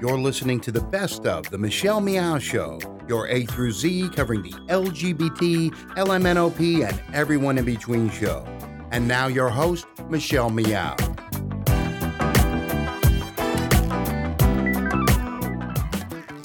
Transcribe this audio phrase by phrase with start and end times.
[0.00, 2.78] You're listening to the best of The Michelle Meow Show,
[3.08, 8.44] your A through Z covering the LGBT, LMNOP, and everyone in between show.
[8.92, 10.94] And now, your host, Michelle Meow.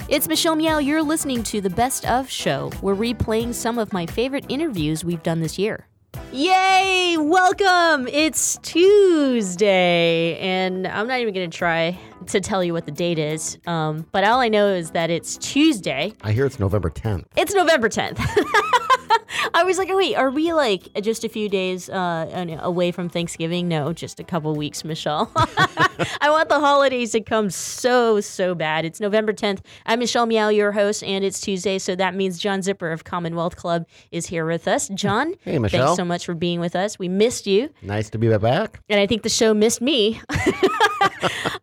[0.10, 0.80] It's Michelle Meow.
[0.80, 2.72] You're listening to the Best of Show.
[2.82, 5.86] We're replaying some of my favorite interviews we've done this year.
[6.32, 7.18] Yay!
[7.20, 8.08] Welcome!
[8.08, 13.20] It's Tuesday, and I'm not even going to try to tell you what the date
[13.20, 13.58] is.
[13.68, 16.14] Um, but all I know is that it's Tuesday.
[16.22, 17.26] I hear it's November 10th.
[17.36, 18.20] It's November 10th.
[19.54, 23.10] I was like, oh, wait, are we like just a few days uh, away from
[23.10, 23.68] Thanksgiving?
[23.68, 25.32] No, just a couple weeks, Michelle.
[25.36, 28.86] I want the holidays to come so, so bad.
[28.86, 29.60] It's November 10th.
[29.86, 33.56] I'm Michelle Meow, your host, and it's Tuesday, so that means John Zipper of Commonwealth
[33.56, 34.88] Club is here with us.
[34.90, 35.88] John, hey, Michelle.
[35.88, 36.98] thanks so much for being with us.
[36.98, 37.70] We missed you.
[37.82, 38.82] Nice to be back.
[38.90, 40.22] And I think the show missed me.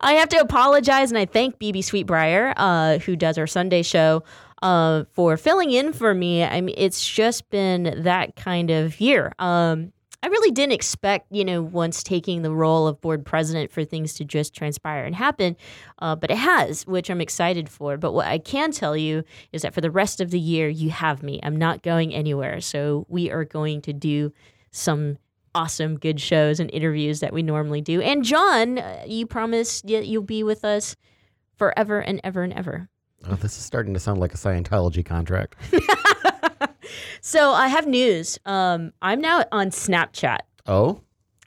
[0.00, 4.22] I have to apologize, and I thank BeBe Sweetbriar, uh, who does our Sunday show
[4.62, 6.44] uh, for filling in for me.
[6.44, 9.32] I mean, it's just been that kind of year.
[9.38, 13.84] Um, I really didn't expect, you know, once taking the role of board president for
[13.84, 15.56] things to just transpire and happen,
[16.00, 17.96] uh, but it has, which I'm excited for.
[17.96, 20.90] But what I can tell you is that for the rest of the year, you
[20.90, 21.40] have me.
[21.42, 22.60] I'm not going anywhere.
[22.60, 24.32] So we are going to do
[24.70, 25.16] some
[25.54, 28.00] awesome, good shows and interviews that we normally do.
[28.00, 30.96] And John, uh, you promised that you'll be with us
[31.56, 32.88] forever and ever and ever.
[33.28, 35.56] Oh, this is starting to sound like a Scientology contract.
[37.20, 38.38] so I have news.
[38.46, 40.38] Um, I'm now on Snapchat.
[40.66, 41.02] Oh.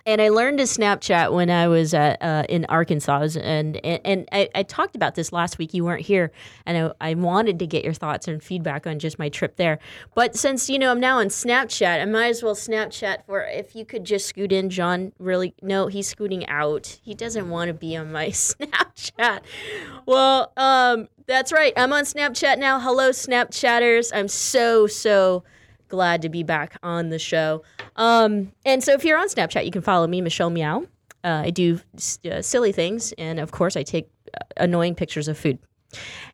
[0.06, 4.30] And I learned to Snapchat when I was at, uh, in Arkansas, and and, and
[4.34, 5.73] I, I, talked about this last week.
[5.73, 6.34] You weren't here,
[6.66, 9.80] and I, I, wanted to get your thoughts and feedback on just my trip there.
[10.14, 13.78] But since you know I'm now on Snapchat, I might as well Snapchat for if
[13.78, 15.14] you could just scoot in, John.
[15.20, 17.00] Really, no, he's scooting out.
[17.02, 19.40] He doesn't want to be on my Snapchat.
[20.06, 21.72] Well, um, that's right.
[21.78, 22.81] I'm on Snapchat now.
[22.81, 24.12] Hello, Snapchatters.
[24.13, 25.46] I'm so so
[25.94, 27.62] glad to be back on the show.
[27.98, 30.88] Um, and so if you're on Snapchat, you can follow me, Michelle Meow.
[31.24, 31.80] Uh, I do
[32.26, 35.59] uh, silly things, and of course, I take uh, annoying pictures of food.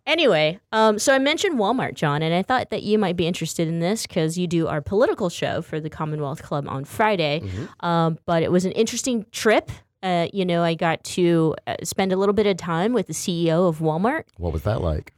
[0.08, 3.68] Anyway, um, so I mentioned Walmart, John, and I thought that you might be interested
[3.68, 7.42] in this because you do our political show for the Commonwealth Club on Friday.
[7.42, 7.86] Mm-hmm.
[7.86, 9.72] Um, but it was an interesting trip.
[10.02, 13.14] Uh, you know, I got to uh, spend a little bit of time with the
[13.14, 14.24] CEO of Walmart.
[14.38, 15.14] What was that like?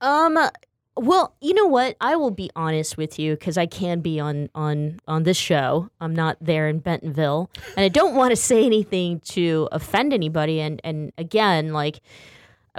[0.00, 0.38] Um,
[1.00, 1.96] well, you know what?
[2.00, 5.88] I will be honest with you because I can be on on on this show.
[5.98, 10.60] I'm not there in Bentonville, and I don't want to say anything to offend anybody.
[10.60, 12.02] And and again, like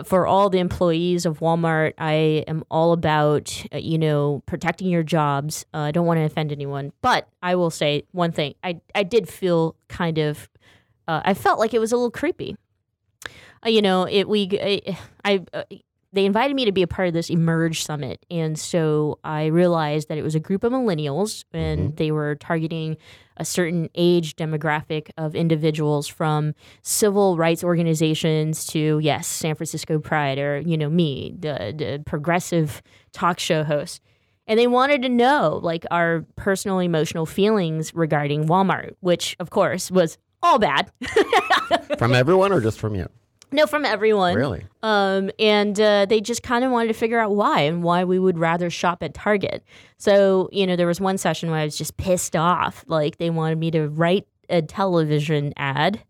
[0.05, 5.03] for all the employees of Walmart, I am all about uh, you know protecting your
[5.03, 5.65] jobs.
[5.73, 8.53] Uh, I don't want to offend anyone, but I will say one thing.
[8.63, 10.47] I I did feel kind of.
[11.07, 12.55] Uh, I felt like it was a little creepy.
[13.65, 15.63] Uh, you know, it we I, I uh,
[16.13, 18.25] they invited me to be a part of this Emerge Summit.
[18.29, 21.95] And so I realized that it was a group of millennials and mm-hmm.
[21.95, 22.97] they were targeting
[23.37, 30.37] a certain age demographic of individuals from civil rights organizations to, yes, San Francisco Pride
[30.37, 32.81] or, you know, me, the, the progressive
[33.13, 34.01] talk show host.
[34.47, 39.89] And they wanted to know, like, our personal emotional feelings regarding Walmart, which, of course,
[39.89, 40.91] was all bad.
[41.97, 43.07] from everyone or just from you?
[43.51, 44.35] No, from everyone.
[44.35, 44.65] Really?
[44.81, 48.17] Um, and uh, they just kind of wanted to figure out why and why we
[48.17, 49.63] would rather shop at Target.
[49.97, 52.85] So, you know, there was one session where I was just pissed off.
[52.87, 56.01] Like, they wanted me to write a television ad.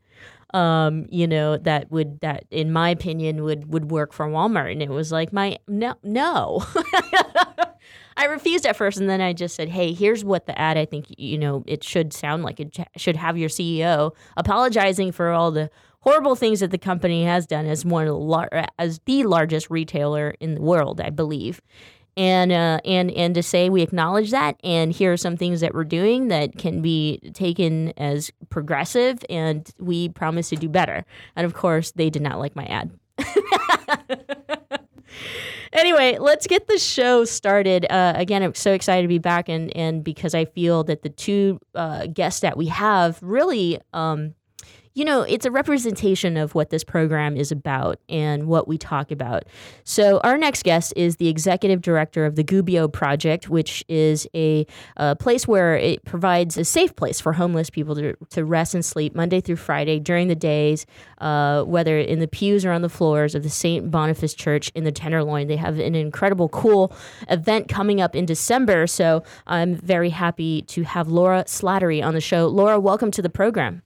[0.53, 4.72] Um, you know, that would that in my opinion would would work for Walmart.
[4.74, 6.66] And it was like my no no.
[8.18, 10.85] I refused at first, and then I just said, "Hey, here's what the ad I
[10.85, 12.59] think you know it should sound like.
[12.59, 17.47] It should have your CEO apologizing for all the horrible things that the company has
[17.47, 21.62] done as one of the lar- as the largest retailer in the world, I believe.
[22.17, 25.73] And uh, and and to say we acknowledge that, and here are some things that
[25.73, 31.06] we're doing that can be taken as progressive, and we promise to do better.
[31.38, 32.92] And of course, they did not like my ad.
[35.71, 37.86] anyway, let's get the show started.
[37.89, 41.09] Uh, again, I'm so excited to be back, and and because I feel that the
[41.09, 44.36] two uh, guests that we have really um,
[44.93, 49.09] you know, it's a representation of what this program is about and what we talk
[49.09, 49.45] about.
[49.85, 54.65] So, our next guest is the executive director of the Gubbio Project, which is a,
[54.97, 58.83] a place where it provides a safe place for homeless people to, to rest and
[58.83, 60.85] sleep Monday through Friday during the days,
[61.19, 63.89] uh, whether in the pews or on the floors of the St.
[63.89, 65.47] Boniface Church in the Tenderloin.
[65.47, 66.93] They have an incredible, cool
[67.29, 68.88] event coming up in December.
[68.88, 72.47] So, I'm very happy to have Laura Slattery on the show.
[72.47, 73.83] Laura, welcome to the program.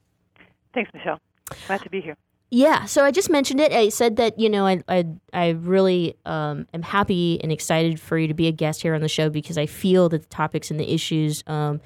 [0.75, 1.19] Thanks, Michelle.
[1.67, 2.17] Glad to be here.
[2.51, 3.71] Yeah, so I just mentioned it.
[3.71, 8.17] I said that you know I I, I really um, am happy and excited for
[8.17, 10.69] you to be a guest here on the show because I feel that the topics
[10.69, 11.81] and the issues um,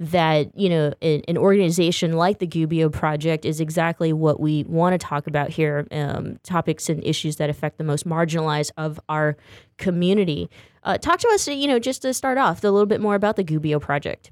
[0.00, 4.94] that you know an, an, organization like the Gubbio Project is exactly what we want
[4.94, 5.86] to talk about here.
[5.90, 9.36] Um, topics and issues that affect the most marginalized of our
[9.76, 10.48] community.
[10.84, 13.36] Uh, talk to us, you know, just to start off, a little bit more about
[13.36, 14.30] the Gubbio Project.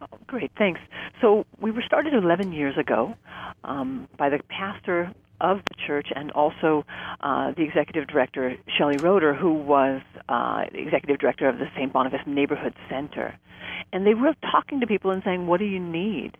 [0.00, 0.80] Oh, great, thanks.
[1.20, 3.14] So we were started 11 years ago
[3.64, 6.84] um, by the pastor of the church and also
[7.20, 11.92] uh, the executive director, Shelley Roeder, who was uh, the executive director of the St.
[11.92, 13.38] Boniface Neighborhood Center.
[13.92, 16.36] And they were talking to people and saying, What do you need?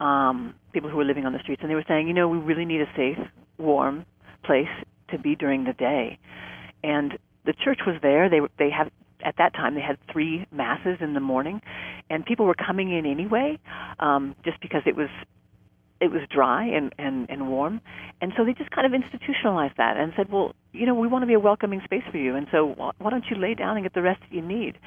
[0.00, 1.62] Um, people who were living on the streets.
[1.62, 3.18] And they were saying, You know, we really need a safe,
[3.58, 4.04] warm
[4.44, 4.68] place
[5.10, 6.18] to be during the day.
[6.82, 8.28] And the church was there.
[8.28, 8.90] They, they have
[9.24, 11.60] at that time they had three masses in the morning,
[12.10, 13.58] and people were coming in anyway,
[13.98, 15.08] um, just because it was
[16.00, 17.80] it was dry and, and, and warm.
[18.20, 21.22] And so they just kind of institutionalized that and said, well, you know, we want
[21.22, 22.36] to be a welcoming space for you.
[22.36, 24.78] And so why don't you lay down and get the rest that you need?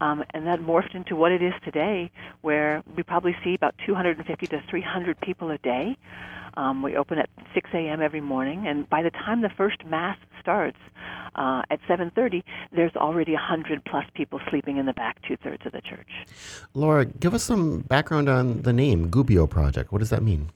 [0.00, 2.10] Um, and that morphed into what it is today,
[2.40, 5.96] where we probably see about 250 to 300 people a day.
[6.54, 8.00] Um, we open at 6 a.m.
[8.00, 10.78] every morning, and by the time the first mass starts
[11.34, 15.72] uh, at 7:30, there's already 100 plus people sleeping in the back two thirds of
[15.72, 16.08] the church.
[16.74, 19.92] Laura, give us some background on the name Gubbio Project.
[19.92, 20.50] What does that mean?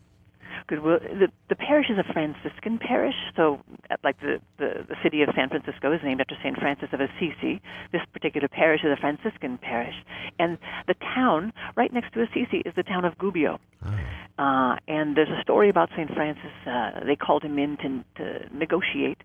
[0.68, 0.82] Good.
[0.82, 3.60] Well, the, the parish is a Franciscan parish, so
[4.02, 6.58] like the, the, the city of San Francisco is named after St.
[6.58, 7.62] Francis of Assisi.
[7.92, 9.94] This particular parish is a Franciscan parish.
[10.40, 10.58] And
[10.88, 13.58] the town right next to Assisi is the town of Gubbio.
[13.84, 14.42] Oh.
[14.42, 16.12] Uh, and there's a story about St.
[16.12, 16.52] Francis.
[16.66, 19.18] Uh, they called him in to, to negotiate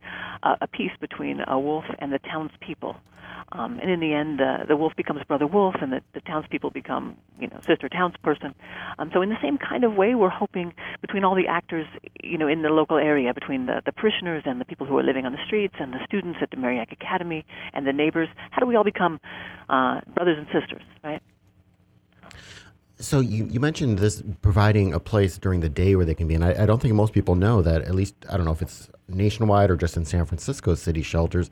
[0.43, 2.95] uh, a peace between a wolf and the townspeople.
[3.53, 6.69] Um, and in the end, uh, the wolf becomes brother wolf, and the, the townspeople
[6.69, 8.53] become, you know, sister townsperson.
[8.97, 11.85] Um, so in the same kind of way, we're hoping between all the actors,
[12.23, 15.03] you know, in the local area, between the, the parishioners and the people who are
[15.03, 18.59] living on the streets, and the students at the Marillac Academy, and the neighbors, how
[18.59, 19.19] do we all become
[19.69, 21.21] uh, brothers and sisters, right?
[22.99, 26.35] So you, you mentioned this providing a place during the day where they can be,
[26.35, 27.81] and I, I, don't think most people know that.
[27.81, 31.49] At least I don't know if it's nationwide or just in San Francisco city shelters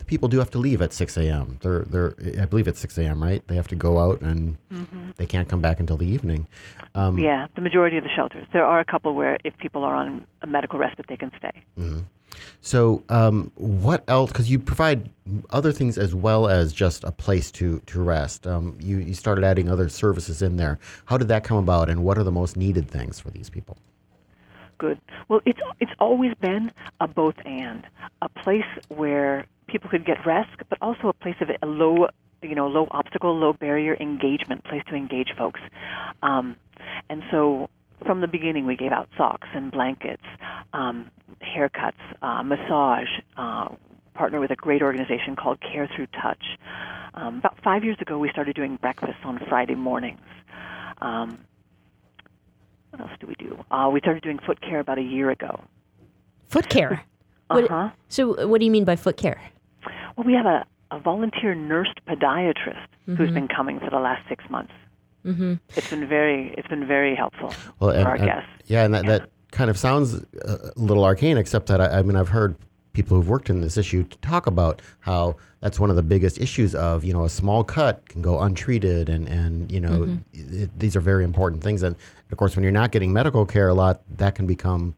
[0.00, 1.58] the people do have to leave at 6 a.m.
[1.60, 3.46] They're, they're, I believe it's 6 a.m., right?
[3.48, 5.10] They have to go out and mm-hmm.
[5.16, 6.46] they can't come back until the evening.
[6.94, 8.46] Um, yeah, the majority of the shelters.
[8.50, 11.52] There are a couple where if people are on a medical respite, they can stay.
[11.78, 12.00] Mm-hmm.
[12.62, 14.32] So, um, what else?
[14.32, 15.10] Because you provide
[15.50, 18.46] other things as well as just a place to to rest.
[18.46, 20.78] Um, you you started adding other services in there.
[21.06, 23.76] How did that come about, and what are the most needed things for these people?
[24.80, 24.98] Good.
[25.28, 27.86] Well, it's it's always been a both and
[28.22, 32.08] a place where people could get rest, but also a place of a low,
[32.40, 35.60] you know, low obstacle, low barrier engagement, place to engage folks.
[36.22, 36.56] Um,
[37.10, 37.68] and so
[38.06, 40.24] from the beginning, we gave out socks and blankets,
[40.72, 41.10] um,
[41.42, 43.10] haircuts, uh, massage.
[43.36, 43.74] Uh,
[44.14, 46.58] partner with a great organization called Care Through Touch.
[47.14, 50.20] Um, about five years ago, we started doing breakfasts on Friday mornings.
[51.00, 51.38] Um,
[52.90, 53.58] what else do we do?
[53.70, 55.62] Uh, we started doing foot care about a year ago.
[56.48, 57.04] Foot care.
[57.52, 57.90] Uh huh.
[58.08, 59.42] So, what do you mean by foot care?
[60.16, 63.16] Well, we have a, a volunteer nurse podiatrist mm-hmm.
[63.16, 64.70] who's been coming for the last six months.
[65.26, 65.54] Mm-hmm.
[65.76, 68.48] It's been very it's been very helpful well, and, for our and, guests.
[68.66, 69.10] Yeah, and that, yeah.
[69.18, 70.14] that kind of sounds
[70.44, 72.54] a little arcane, except that I, I mean I've heard
[73.02, 76.38] people who've worked in this issue to talk about how that's one of the biggest
[76.38, 80.62] issues of you know a small cut can go untreated and and you know mm-hmm.
[80.62, 81.96] it, these are very important things and
[82.30, 84.94] of course when you're not getting medical care a lot that can become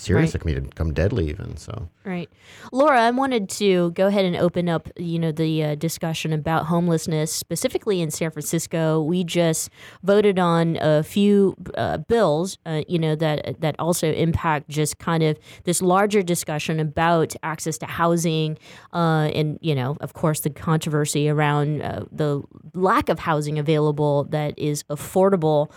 [0.00, 0.34] serious.
[0.34, 0.34] Right.
[0.34, 1.56] It can become deadly even.
[1.56, 2.28] So right,
[2.72, 6.66] Laura, I wanted to go ahead and open up, you know, the uh, discussion about
[6.66, 9.02] homelessness specifically in San Francisco.
[9.02, 9.70] We just
[10.02, 15.22] voted on a few uh, bills, uh, you know, that that also impact just kind
[15.22, 18.58] of this larger discussion about access to housing,
[18.92, 22.42] uh, and you know, of course, the controversy around uh, the
[22.74, 25.70] lack of housing available that is affordable.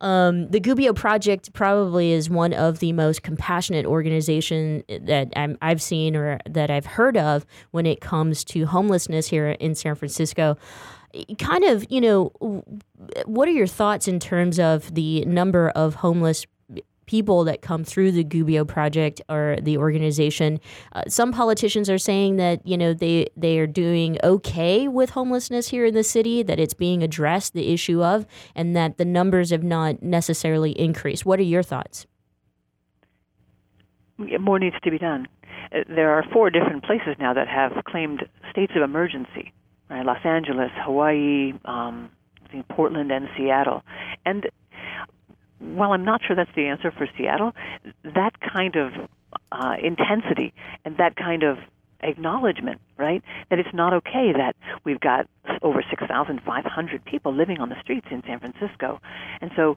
[0.00, 5.82] Um, the Gubbio Project probably is one of the most compassionate organizations that i have
[5.82, 10.56] seen or that I've heard of when it comes to homelessness here in San Francisco.
[11.38, 12.62] Kind of, you know,
[13.24, 16.46] what are your thoughts in terms of the number of homeless
[17.08, 20.60] people that come through the Gubbio project or the organization.
[20.92, 25.68] Uh, some politicians are saying that you know they they are doing okay with homelessness
[25.68, 29.50] here in the city, that it's being addressed the issue of, and that the numbers
[29.50, 31.26] have not necessarily increased.
[31.26, 32.06] What are your thoughts?
[34.18, 35.26] More needs to be done.
[35.72, 39.52] Uh, there are four different places now that have claimed states of emergency.
[39.88, 40.04] Right?
[40.04, 42.10] Los Angeles, Hawaii, um,
[42.70, 43.82] Portland, and Seattle.
[44.26, 44.48] And
[45.58, 47.52] while I'm not sure that's the answer for Seattle,
[48.04, 48.92] that kind of
[49.52, 50.52] uh, intensity
[50.84, 51.58] and that kind of
[52.00, 53.22] acknowledgement, right?
[53.50, 55.28] That it's not okay that we've got
[55.62, 59.00] over 6,500 people living on the streets in San Francisco.
[59.40, 59.76] And so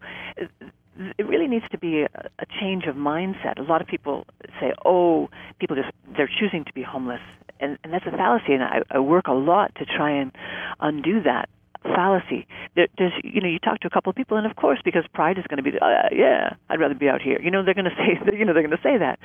[1.18, 2.10] it really needs to be a,
[2.40, 3.58] a change of mindset.
[3.58, 4.26] A lot of people
[4.60, 7.22] say, "Oh, people just they're choosing to be homeless,"
[7.60, 8.54] and, and that's a fallacy.
[8.54, 10.32] And I, I work a lot to try and
[10.80, 11.50] undo that
[11.84, 12.48] fallacy.
[12.76, 15.04] There, there's, you know, you talk to a couple of people, and of course, because
[15.14, 17.42] pride is going to be, uh, yeah, I'd rather be out here.
[17.42, 19.20] You know, they're going to say, you know, they're going to say that.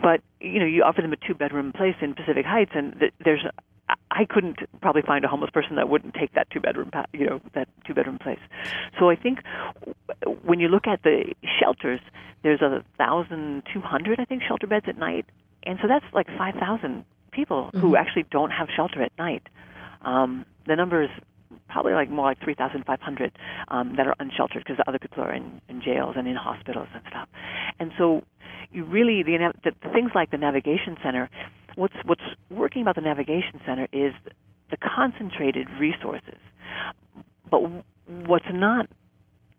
[0.00, 3.46] But you know, you offer them a two-bedroom place in Pacific Heights, and th- there's
[4.10, 7.40] I couldn't probably find a homeless person that wouldn't take that two bedroom, you know,
[7.54, 8.38] that two bedroom place.
[8.98, 9.40] So I think
[10.42, 12.00] when you look at the shelters,
[12.42, 15.26] there's a thousand two hundred, I think, shelter beds at night,
[15.62, 17.80] and so that's like five thousand people mm-hmm.
[17.80, 19.42] who actually don't have shelter at night.
[20.02, 21.10] Um, the number is
[21.72, 23.32] probably like more like 3,500
[23.68, 27.02] um, that are unsheltered because other people are in, in jails and in hospitals and
[27.08, 27.28] stuff.
[27.80, 28.22] And so,
[28.70, 31.28] you really the, the, things like the navigation center
[31.76, 34.12] what's what's working about the navigation center is
[34.70, 36.38] the concentrated resources.
[37.50, 37.60] But
[38.06, 38.88] what's not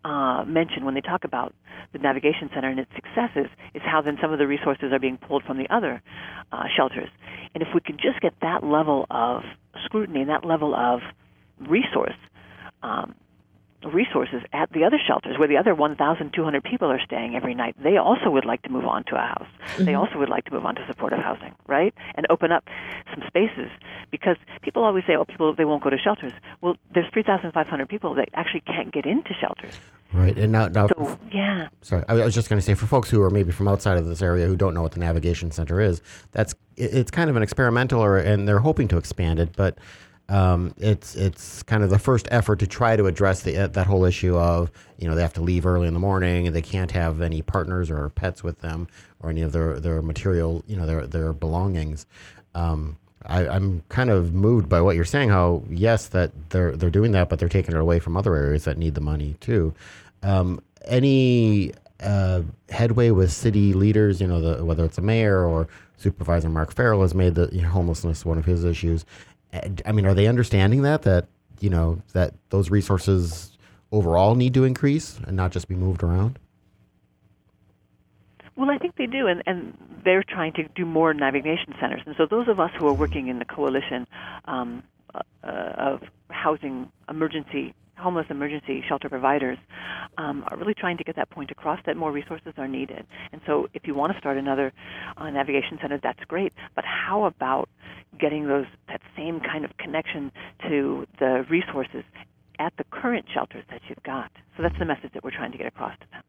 [0.05, 1.53] uh, mentioned when they talk about
[1.93, 5.17] the navigation center and its successes is how then some of the resources are being
[5.17, 6.01] pulled from the other
[6.51, 7.10] uh, shelters.
[7.53, 9.43] And if we can just get that level of
[9.86, 11.01] scrutiny and that level of
[11.67, 12.15] resource,
[12.82, 13.15] um,
[13.91, 17.75] resources at the other shelters where the other 1,200 people are staying every night.
[17.82, 19.48] They also would like to move on to a house.
[19.74, 19.86] Mm-hmm.
[19.86, 21.93] They also would like to move on to supportive housing, right?
[22.15, 22.63] And open up
[23.12, 23.70] some spaces
[24.12, 28.13] because people always say, "Oh, people they won't go to shelters." Well, there's 3,500 people
[28.15, 29.74] that actually can't get into shelters.
[30.13, 31.70] Right, and now, now so, yeah.
[31.82, 34.05] Sorry, I was just going to say for folks who are maybe from outside of
[34.05, 37.41] this area who don't know what the navigation center is, that's it's kind of an
[37.41, 39.79] experimental, or and they're hoping to expand it, but
[40.29, 43.87] um, it's it's kind of the first effort to try to address the, uh, that
[43.87, 46.61] whole issue of you know they have to leave early in the morning and they
[46.61, 48.87] can't have any partners or pets with them
[49.19, 52.05] or any of their, their material you know their their belongings.
[52.55, 55.29] Um, I, am kind of moved by what you're saying.
[55.29, 58.63] How yes, that they're they're doing that, but they're taking it away from other areas
[58.65, 59.73] that need the money too.
[60.21, 64.21] Um, any uh, headway with city leaders?
[64.21, 67.61] You know, the, whether it's a mayor or Supervisor Mark Farrell has made the you
[67.61, 69.05] know, homelessness one of his issues.
[69.86, 71.27] I mean, are they understanding that that
[71.60, 73.57] you know that those resources
[73.91, 76.39] overall need to increase and not just be moved around?
[78.55, 82.01] Well, I think they do, and, and they're trying to do more navigation centers.
[82.05, 84.07] And so, those of us who are working in the coalition
[84.45, 84.83] um,
[85.13, 89.57] uh, of housing emergency homeless emergency shelter providers
[90.17, 93.05] um, are really trying to get that point across that more resources are needed.
[93.31, 94.71] And so, if you want to start another
[95.17, 96.53] uh, navigation center, that's great.
[96.75, 97.69] But how about
[98.19, 100.31] getting those that same kind of connection
[100.67, 102.03] to the resources
[102.59, 104.31] at the current shelters that you've got?
[104.57, 106.23] So that's the message that we're trying to get across to them.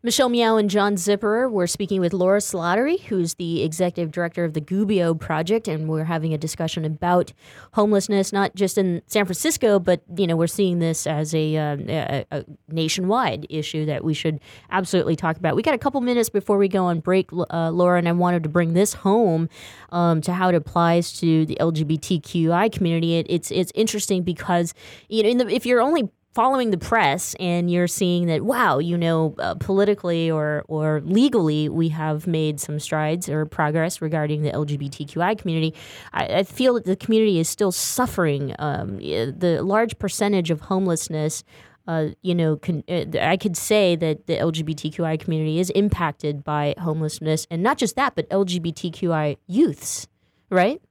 [0.00, 1.50] Michelle Meow and John Zipperer.
[1.50, 6.04] We're speaking with Laura Slattery, who's the executive director of the Gubbio Project, and we're
[6.04, 7.32] having a discussion about
[7.72, 11.76] homelessness, not just in San Francisco, but you know we're seeing this as a, uh,
[11.88, 14.38] a, a nationwide issue that we should
[14.70, 15.56] absolutely talk about.
[15.56, 18.44] We got a couple minutes before we go on break, uh, Laura, and I wanted
[18.44, 19.48] to bring this home
[19.90, 23.16] um, to how it applies to the LGBTQI community.
[23.16, 24.74] It, it's it's interesting because
[25.08, 28.96] you know the, if you're only following the press and you're seeing that wow you
[28.96, 34.52] know uh, politically or or legally we have made some strides or progress regarding the
[34.52, 35.74] lgbtqi community
[36.12, 41.42] i, I feel that the community is still suffering um, the large percentage of homelessness
[41.88, 46.74] uh, you know, con- uh, I could say that the LGBTQI community is impacted by
[46.76, 50.06] homelessness, and not just that, but LGBTQI youths,
[50.50, 50.82] right?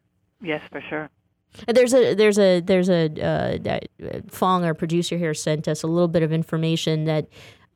[0.41, 1.11] Yes, for sure.
[1.67, 5.83] There's a there's a there's a uh, that uh, Fong, our producer here, sent us
[5.83, 7.27] a little bit of information that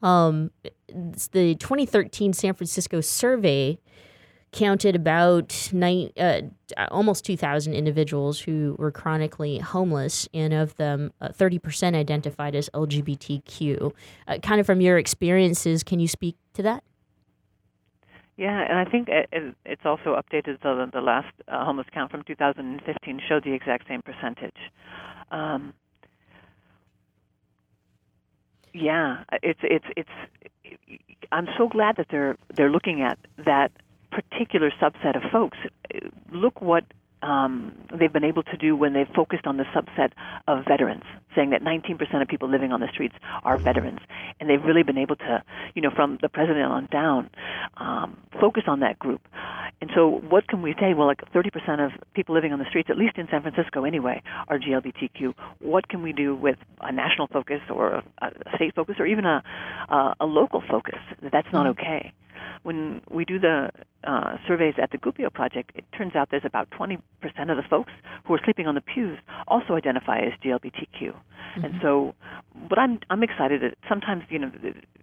[0.02, 0.52] um,
[1.32, 3.80] the 2013 San Francisco survey
[4.52, 6.42] counted about nine, uh,
[6.90, 13.94] almost 2,000 individuals who were chronically homeless, and of them, uh, 30% identified as LGBTQ.
[14.28, 16.84] Uh, kind of from your experiences, can you speak to that?
[18.38, 19.30] Yeah, and I think it,
[19.66, 20.58] it's also updated.
[20.64, 24.56] So the, last uh, homeless count from 2015 showed the exact same percentage.
[25.32, 25.74] Um,
[28.74, 30.80] yeah, it's it's it's.
[31.32, 33.72] I'm so glad that they're they're looking at that
[34.12, 35.58] particular subset of folks.
[36.32, 36.86] Look what
[37.22, 40.12] um, they've been able to do when they've focused on the subset
[40.48, 41.04] of veterans,
[41.36, 44.00] saying that 19% of people living on the streets are veterans,
[44.40, 45.44] and they've really been able to,
[45.76, 47.30] you know, from the president on down,
[47.78, 49.22] um, focus on that group.
[49.82, 50.94] And so, what can we say?
[50.94, 54.22] Well, like 30% of people living on the streets, at least in San Francisco anyway,
[54.48, 55.34] are GLBTQ.
[55.60, 59.44] What can we do with a national focus or a, state focus or even a,
[59.90, 61.00] a, a local focus?
[61.22, 61.82] That's not mm-hmm.
[61.82, 62.14] okay
[62.64, 63.70] when we do the
[64.04, 67.92] uh, surveys at the Gubbio Project, it turns out there's about 20% of the folks
[68.26, 69.18] who are sleeping on the pews
[69.48, 71.02] also identify as GLBTQ.
[71.02, 71.66] Mm-hmm.
[71.66, 72.16] And so,
[72.70, 74.52] but I'm I'm excited that sometimes you know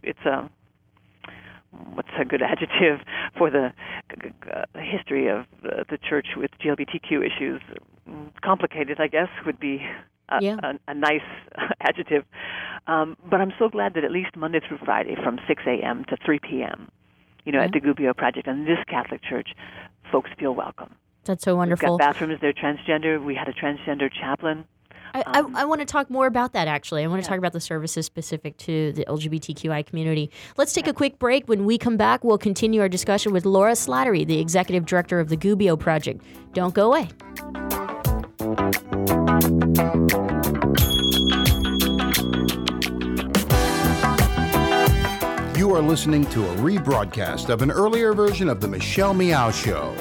[0.02, 0.48] it's a
[1.94, 3.00] what's a good adjective
[3.36, 3.72] for the
[4.52, 7.60] uh, history of uh, the church with GLBTQ issues?
[8.42, 9.80] Complicated, I guess, would be
[10.30, 10.56] a, yeah.
[10.62, 11.20] a, a nice
[11.80, 12.24] adjective.
[12.86, 16.04] Um, but I'm so glad that at least Monday through Friday from 6 a.m.
[16.08, 16.90] to 3 p.m
[17.48, 17.74] you know, mm-hmm.
[17.74, 19.48] at the Gubbio Project and this Catholic church,
[20.12, 20.94] folks feel welcome.
[21.24, 21.92] That's so wonderful.
[21.92, 22.38] We've got bathrooms.
[22.42, 23.24] They're transgender.
[23.24, 24.66] We had a transgender chaplain.
[25.14, 27.02] I, um, I, I, want to talk more about that actually.
[27.02, 27.30] I want to yeah.
[27.30, 30.30] talk about the services specific to the LGBTQI community.
[30.58, 31.48] Let's take a quick break.
[31.48, 35.30] When we come back, we'll continue our discussion with Laura Slattery, the executive director of
[35.30, 36.22] the Gubbio Project.
[36.52, 37.08] Don't go away.
[45.68, 49.94] You are listening to a rebroadcast of an earlier version of The Michelle Meow Show.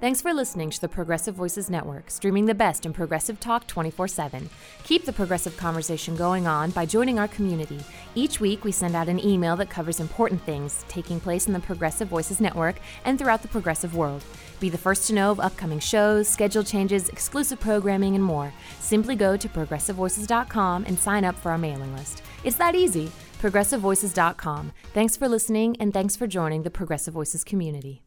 [0.00, 4.08] Thanks for listening to the Progressive Voices Network, streaming the best in progressive talk 24
[4.08, 4.48] 7.
[4.84, 7.78] Keep the progressive conversation going on by joining our community.
[8.14, 11.60] Each week, we send out an email that covers important things taking place in the
[11.60, 14.24] Progressive Voices Network and throughout the progressive world.
[14.60, 18.50] Be the first to know of upcoming shows, schedule changes, exclusive programming, and more.
[18.80, 22.22] Simply go to progressivevoices.com and sign up for our mailing list.
[22.44, 24.72] It's that easy progressivevoices.com.
[24.92, 28.02] Thanks for listening and thanks for joining the Progressive Voices community.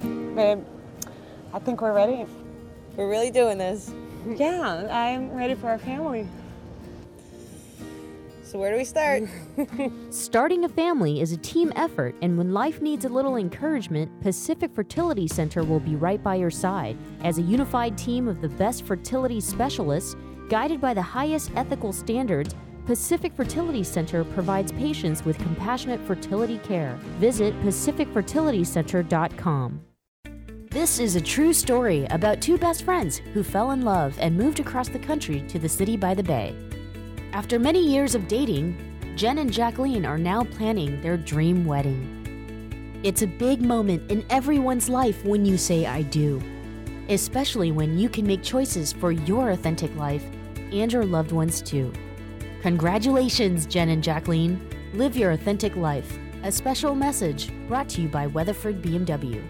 [0.00, 0.64] Babe,
[1.52, 2.26] I think we're ready.
[2.96, 3.92] We're really doing this.
[4.26, 6.28] Yeah, I'm ready for our family.
[8.52, 9.22] So, where do we start?
[10.10, 14.74] Starting a family is a team effort, and when life needs a little encouragement, Pacific
[14.74, 16.98] Fertility Center will be right by your side.
[17.24, 20.16] As a unified team of the best fertility specialists,
[20.50, 22.54] guided by the highest ethical standards,
[22.86, 26.98] Pacific Fertility Center provides patients with compassionate fertility care.
[27.20, 29.80] Visit pacificfertilitycenter.com.
[30.68, 34.58] This is a true story about two best friends who fell in love and moved
[34.58, 36.56] across the country to the city by the bay.
[37.32, 38.76] After many years of dating,
[39.14, 42.18] Jen and Jacqueline are now planning their dream wedding.
[43.04, 46.42] It's a big moment in everyone's life when you say I do,
[47.08, 50.24] especially when you can make choices for your authentic life
[50.72, 51.92] and your loved ones too.
[52.62, 54.64] Congratulations, Jen and Jacqueline.
[54.94, 56.16] Live your authentic life.
[56.44, 59.42] A special message brought to you by Weatherford BMW.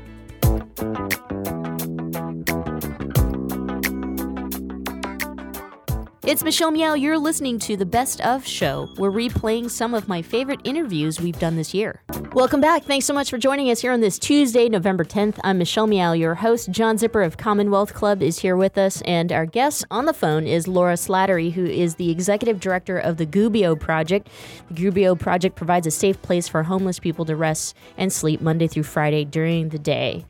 [6.24, 6.94] It's Michelle Meow.
[6.94, 8.88] You're listening to the Best of Show.
[8.96, 12.00] We're replaying some of my favorite interviews we've done this year.
[12.32, 12.84] Welcome back.
[12.84, 15.40] Thanks so much for joining us here on this Tuesday, November 10th.
[15.42, 16.70] I'm Michelle Meow, your host.
[16.70, 20.46] John Zipper of Commonwealth Club is here with us, and our guest on the phone
[20.46, 24.28] is Laura Slattery, who is the executive director of the Gubbio Project.
[24.70, 28.68] The Gubbio Project provides a safe place for homeless people to rest and sleep Monday
[28.68, 30.24] through Friday during the day.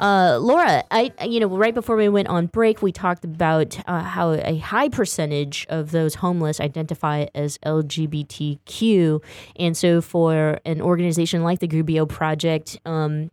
[0.00, 4.02] Uh, Laura, I you know right before we went on break, we talked about uh,
[4.02, 9.22] how a high percentage of those homeless identify as LGBTQ,
[9.56, 13.30] and so for an organization like the Gubbio Project, um,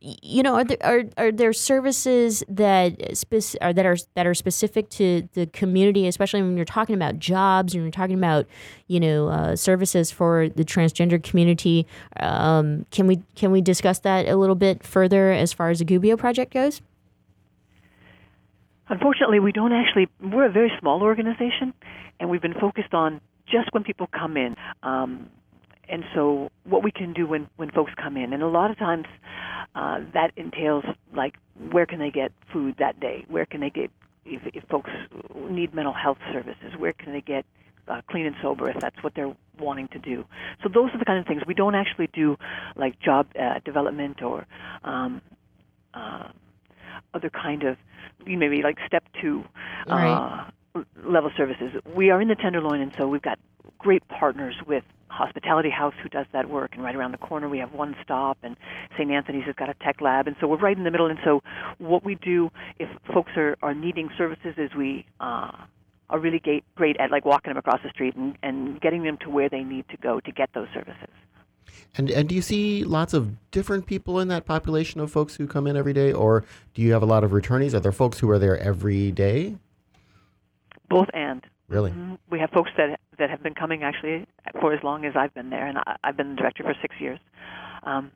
[0.00, 4.34] you know, are there are, are there services that spec- are that are that are
[4.34, 8.46] specific to the community, especially when you're talking about jobs and you're talking about
[8.86, 11.86] you know uh, services for the transgender community?
[12.20, 16.01] Um, can we can we discuss that a little bit further as far as the
[16.02, 16.82] Gubbio project goes?
[18.88, 20.08] Unfortunately, we don't actually.
[20.20, 21.72] We're a very small organization,
[22.18, 24.56] and we've been focused on just when people come in.
[24.82, 25.30] Um,
[25.88, 28.78] and so, what we can do when when folks come in, and a lot of
[28.78, 29.06] times
[29.74, 30.84] uh, that entails
[31.14, 31.36] like
[31.70, 33.24] where can they get food that day?
[33.28, 33.90] Where can they get
[34.26, 34.90] if, if folks
[35.48, 36.76] need mental health services?
[36.76, 37.46] Where can they get
[37.88, 40.24] uh, clean and sober if that's what they're wanting to do.
[40.62, 42.36] So those are the kind of things we don't actually do,
[42.76, 44.46] like job uh, development or
[44.84, 45.20] um,
[45.94, 46.28] uh,
[47.14, 47.76] other kind of
[48.26, 49.44] maybe like step two
[49.88, 50.86] uh, right.
[51.04, 51.72] level services.
[51.94, 53.38] We are in the Tenderloin, and so we've got
[53.78, 57.58] great partners with Hospitality House who does that work, and right around the corner we
[57.58, 58.56] have One Stop, and
[58.96, 59.10] St.
[59.10, 61.06] Anthony's has got a tech lab, and so we're right in the middle.
[61.06, 61.42] And so
[61.78, 65.52] what we do if folks are, are needing services is we uh,
[66.08, 69.18] are really great, great at like walking them across the street and, and getting them
[69.18, 71.10] to where they need to go to get those services.
[71.96, 75.46] And and do you see lots of different people in that population of folks who
[75.46, 77.74] come in every day, or do you have a lot of returnees?
[77.74, 79.56] Are there folks who are there every day?
[80.88, 81.42] Both and.
[81.68, 81.90] Really?
[81.90, 82.18] Mhm.
[82.30, 84.26] We have folks that that have been coming actually
[84.60, 86.94] for as long as I've been there, and I, I've been the director for six
[86.98, 87.18] years.
[87.84, 88.10] Um,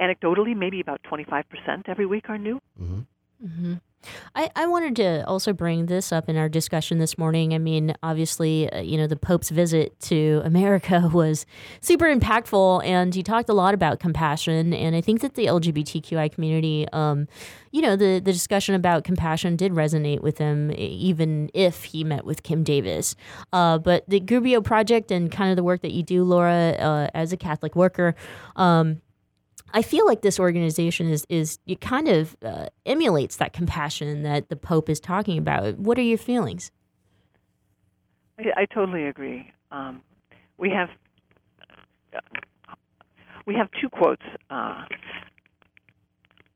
[0.00, 2.60] anecdotally, maybe about 25% every week are new.
[2.78, 3.00] hmm
[3.40, 3.74] hmm
[4.34, 7.52] I, I wanted to also bring this up in our discussion this morning.
[7.52, 11.46] I mean, obviously, uh, you know, the Pope's visit to America was
[11.80, 14.72] super impactful, and he talked a lot about compassion.
[14.72, 17.26] And I think that the LGBTQI community, um,
[17.72, 22.24] you know, the, the discussion about compassion did resonate with him, even if he met
[22.24, 23.16] with Kim Davis.
[23.52, 27.08] Uh, but the Gubbio Project and kind of the work that you do, Laura, uh,
[27.14, 28.14] as a Catholic worker,
[28.56, 29.00] um,
[29.72, 34.48] I feel like this organization is is it kind of uh, emulates that compassion that
[34.48, 35.78] the Pope is talking about.
[35.78, 36.70] What are your feelings?
[38.38, 39.52] I, I totally agree.
[39.70, 40.02] Um,
[40.56, 40.88] we have
[43.46, 44.84] we have two quotes uh,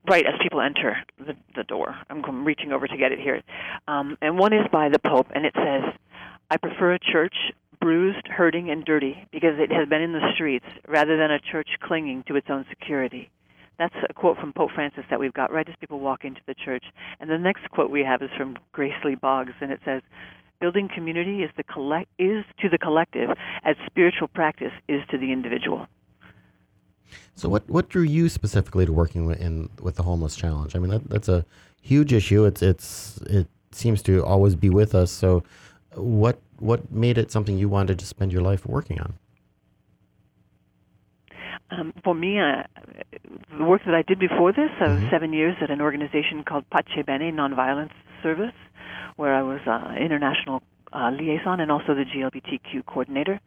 [0.08, 1.96] right as people enter the, the door.
[2.10, 3.42] I'm, reaching over to get it here,
[3.88, 5.94] um, and one is by the Pope, and it says,
[6.50, 7.34] "I prefer a church."
[7.82, 11.68] Bruised, hurting, and dirty because it has been in the streets rather than a church
[11.82, 13.28] clinging to its own security.
[13.76, 16.54] That's a quote from Pope Francis that we've got right as people walk into the
[16.54, 16.84] church.
[17.18, 20.00] And the next quote we have is from Grace Lee Boggs, and it says,
[20.60, 23.30] "Building community is the collect is to the collective
[23.64, 25.88] as spiritual practice is to the individual."
[27.34, 30.76] So what what drew you specifically to working with in with the homeless challenge?
[30.76, 31.44] I mean, that, that's a
[31.80, 32.44] huge issue.
[32.44, 35.10] It's it's it seems to always be with us.
[35.10, 35.42] So
[35.94, 39.14] what what made it something you wanted to spend your life working on?
[41.70, 42.62] Um, for me, uh,
[43.58, 45.10] the work that I did before this, I was Mhm.
[45.10, 48.54] seven years at an organization called Pace Bene Nonviolence Service,
[49.16, 53.40] where I was uh, international uh, liaison and also the GLBTQ coordinator.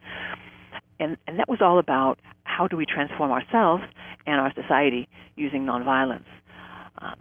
[1.00, 3.84] And, and that was all about how do we transform ourselves
[4.26, 6.26] and our society using nonviolence.
[6.98, 7.16] Um,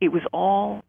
[0.00, 0.82] it was all,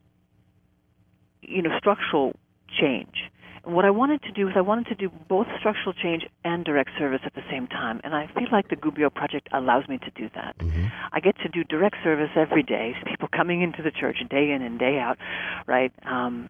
[1.42, 2.36] you know, structural
[2.68, 3.29] change.
[3.70, 6.66] And what I wanted to do is I wanted to do both structural change and
[6.66, 8.02] direct service at the same time.
[8.04, 10.56] And I feel like the Gubbio Project allows me to do that.
[10.60, 12.94] hmm I get to do direct service every day.
[13.06, 15.20] People coming into the church day in and day out,
[15.68, 15.92] right?
[16.04, 16.50] Um,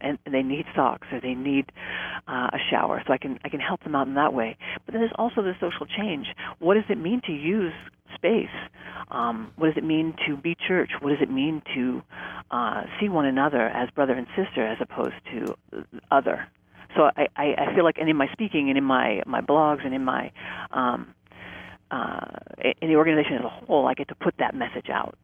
[0.00, 1.66] and they need socks or they need
[2.26, 4.56] uh, a shower, so I can I can help them out in that way.
[4.86, 6.26] But then there's also the social change.
[6.58, 7.74] What does it mean to use
[8.14, 8.48] space?
[9.10, 10.90] Um, what does it mean to be church?
[11.00, 12.02] What does it mean to
[12.50, 15.56] uh, see one another as brother and sister as opposed to
[16.10, 16.48] other?
[16.96, 19.94] So I, I, feel like, and in my speaking and in my my blogs and
[19.94, 20.32] in my
[20.70, 21.14] um,
[21.90, 22.26] uh,
[22.80, 25.16] in the organization as a whole, I get to put that message out.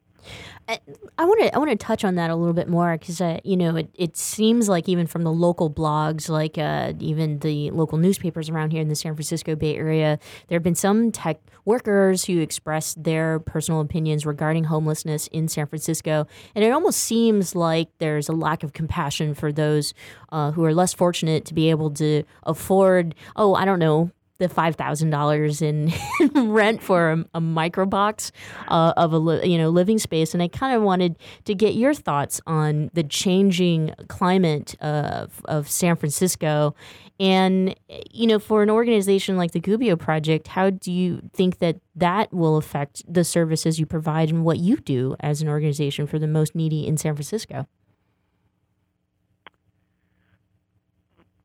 [1.19, 3.39] I want to I want to touch on that a little bit more because uh,
[3.45, 7.71] you know it, it seems like even from the local blogs, like uh, even the
[7.71, 11.41] local newspapers around here in the San Francisco Bay Area, there have been some tech
[11.65, 17.55] workers who expressed their personal opinions regarding homelessness in San Francisco, and it almost seems
[17.55, 19.95] like there's a lack of compassion for those
[20.31, 23.15] uh, who are less fortunate to be able to afford.
[23.37, 24.11] Oh, I don't know
[24.43, 25.93] the five thousand dollars in
[26.35, 28.33] rent for a, a micro box
[28.69, 31.75] uh, of a li- you know living space, and I kind of wanted to get
[31.75, 36.75] your thoughts on the changing climate of of San Francisco,
[37.21, 37.75] and
[38.11, 42.33] you know for an organization like the Gubbio Project, how do you think that that
[42.33, 46.27] will affect the services you provide and what you do as an organization for the
[46.27, 47.67] most needy in San Francisco?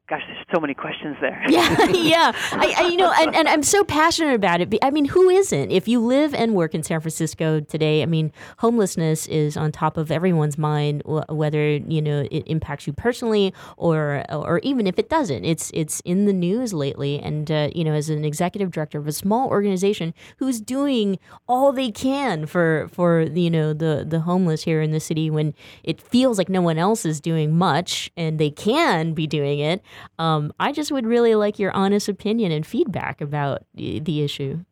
[0.10, 1.43] Gosh, there's so many questions there.
[1.50, 2.32] Yeah, yeah.
[2.54, 4.74] I, I, you know, and, and I'm so passionate about it.
[4.82, 5.70] I mean, who isn't?
[5.70, 9.98] If you live and work in San Francisco today, I mean, homelessness is on top
[9.98, 15.10] of everyone's mind, whether you know it impacts you personally or or even if it
[15.10, 15.43] doesn't.
[15.43, 19.08] It's it's in the news lately, and uh, you know, as an executive director of
[19.08, 24.63] a small organization who's doing all they can for for you know the the homeless
[24.63, 28.39] here in the city, when it feels like no one else is doing much, and
[28.39, 29.84] they can be doing it.
[30.20, 34.64] Um, I just would really like your honest opinion and feedback about the, issue.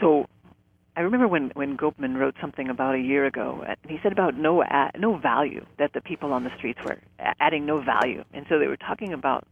[0.00, 0.26] So
[0.96, 4.36] I remember when when Gopman wrote something about a year ago, and he said about
[4.36, 6.98] no a- no value that the people on the streets were
[7.40, 9.46] adding no value, and so they were talking about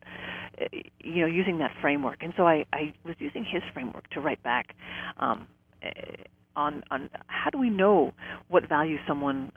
[0.61, 0.67] uh,
[1.01, 4.43] you know using that framework, and so I I was using his framework to write
[4.43, 4.75] back.
[5.19, 5.47] Um,
[5.85, 5.91] uh,
[6.55, 8.13] on on how do we know
[8.49, 9.51] what value someone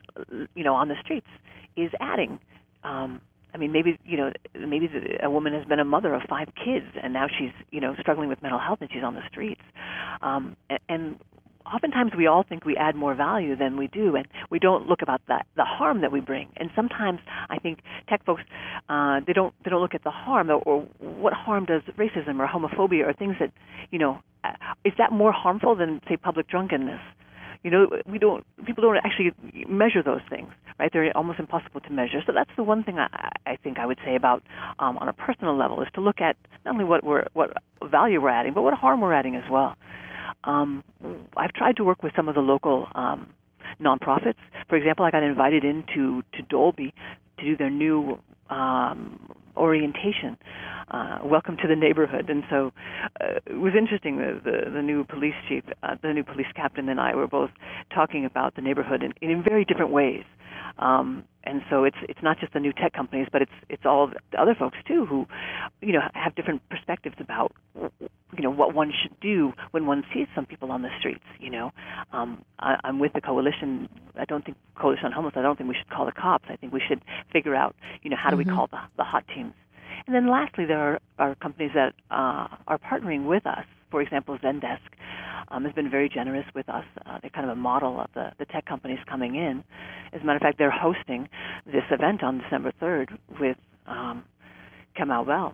[0.55, 1.27] you know on the streets
[1.75, 2.39] is adding
[2.83, 3.21] um,
[3.55, 4.89] I mean, maybe you know, maybe
[5.23, 8.27] a woman has been a mother of five kids, and now she's you know struggling
[8.27, 9.61] with mental health, and she's on the streets.
[10.21, 11.19] Um, and, and
[11.65, 15.01] oftentimes we all think we add more value than we do, and we don't look
[15.01, 16.49] about that the harm that we bring.
[16.57, 18.43] And sometimes I think tech folks
[18.89, 22.39] uh, they don't they don't look at the harm or, or what harm does racism
[22.41, 23.53] or homophobia or things that
[23.89, 24.51] you know uh,
[24.83, 26.99] is that more harmful than say public drunkenness?
[27.63, 29.31] You know, we don't people don't actually
[29.67, 30.91] measure those things, right?
[30.91, 32.21] They're almost impossible to measure.
[32.25, 34.43] So that's the one thing I, I think I would say about
[34.79, 37.51] um, on a personal level is to look at not only what we're what
[37.83, 39.75] value we're adding, but what harm we're adding as well.
[40.43, 40.83] Um,
[41.35, 43.27] I've tried to work with some of the local um,
[43.81, 44.35] nonprofits.
[44.69, 46.93] For example, I got invited into to Dolby
[47.37, 50.37] to do their new um, orientation,
[50.91, 52.29] uh, welcome to the neighborhood.
[52.29, 52.71] And so
[53.21, 54.17] uh, it was interesting.
[54.17, 57.51] The, the, the new police chief, uh, the new police captain, and I were both
[57.93, 60.23] talking about the neighborhood in, in very different ways.
[60.77, 64.07] Um, and so it's it's not just the new tech companies, but it's it's all
[64.07, 65.25] the other folks too who,
[65.81, 67.53] you know, have different perspectives about,
[68.37, 71.23] you know, what one should do when one sees some people on the streets.
[71.39, 71.71] You know,
[72.13, 73.89] um, I, I'm with the coalition.
[74.17, 75.33] I don't think coalition on homeless.
[75.35, 76.45] I don't think we should call the cops.
[76.49, 78.49] I think we should figure out, you know, how do Mm-hmm.
[78.49, 79.53] we call the the hot teams.
[80.07, 83.65] And then lastly, there are, are companies that uh, are partnering with us.
[83.91, 84.79] For example, Zendesk
[85.47, 86.83] um, has been very generous with us.
[87.05, 89.63] Uh, they're kind of a model of the, the tech companies coming in.
[90.13, 91.29] As a matter of fact, they're hosting
[91.65, 94.25] this event on December 3rd with um,
[94.99, 95.53] Kamau Bell.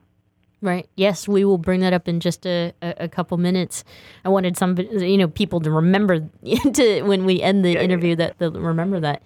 [0.61, 0.87] Right.
[0.95, 3.83] Yes, we will bring that up in just a, a, a couple minutes.
[4.23, 6.19] I wanted some, you know, people to remember
[6.73, 9.23] to when we end the interview that they'll remember that.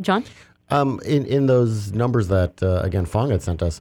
[0.00, 0.24] John.
[0.68, 3.80] Um, in in those numbers that uh, again Fong had sent us,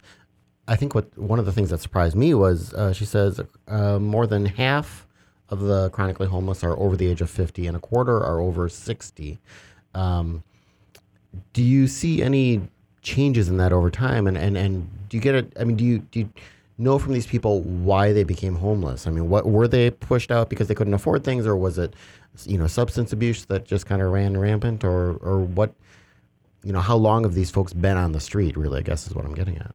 [0.67, 3.97] I think what one of the things that surprised me was uh, she says uh,
[3.97, 5.07] more than half
[5.49, 8.69] of the chronically homeless are over the age of fifty, and a quarter are over
[8.69, 9.39] sixty.
[9.95, 10.43] Um,
[11.53, 12.61] do you see any
[13.01, 14.27] changes in that over time?
[14.27, 15.53] And and and do you get it?
[15.59, 16.29] I mean, do you do you
[16.77, 19.07] know from these people why they became homeless?
[19.07, 21.95] I mean, what were they pushed out because they couldn't afford things, or was it,
[22.45, 25.73] you know, substance abuse that just kind of ran rampant, or or what?
[26.63, 28.57] You know, how long have these folks been on the street?
[28.57, 29.73] Really, I guess is what I'm getting at.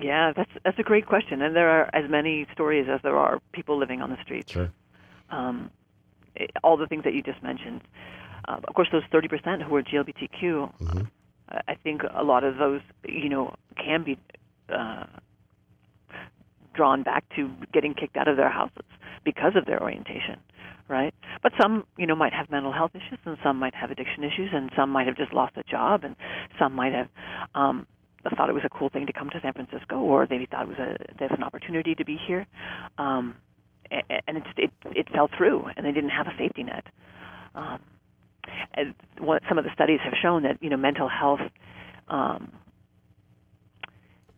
[0.00, 3.40] Yeah, that's that's a great question, and there are as many stories as there are
[3.52, 4.52] people living on the streets.
[4.52, 4.70] Sure.
[5.30, 5.70] Um,
[6.36, 7.80] eh, all the things that you just mentioned.
[8.46, 11.06] Uh, of course, those 30% who are GLBTQ, Mhm.
[11.50, 14.18] uh, I think a lot of those, you know, can be
[14.68, 15.04] uh,
[16.76, 18.84] drawn back to getting kicked out of their houses
[19.24, 20.38] because of their orientation,
[20.88, 21.14] right?
[21.42, 24.50] But some, you know, might have mental health issues, and some might have addiction issues,
[24.52, 26.14] and some might have just lost a job, and
[26.58, 27.08] some might have
[27.54, 27.86] um,
[28.36, 30.68] thought it was a cool thing to come to San Francisco, or they thought it
[30.68, 32.46] was a there's an opportunity to be here,
[32.98, 33.34] um,
[33.90, 36.84] and it it it fell through, and they didn't have a safety net.
[37.54, 37.80] Um,
[38.74, 41.40] and what some of the studies have shown that you know mental health
[42.08, 42.52] um,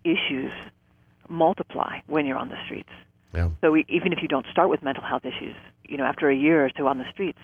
[0.05, 0.53] issues
[1.29, 2.91] multiply when you're on the streets.
[3.35, 3.51] Yeah.
[3.61, 6.35] So we, even if you don't start with mental health issues, you know, after a
[6.37, 7.39] year or two on the streets,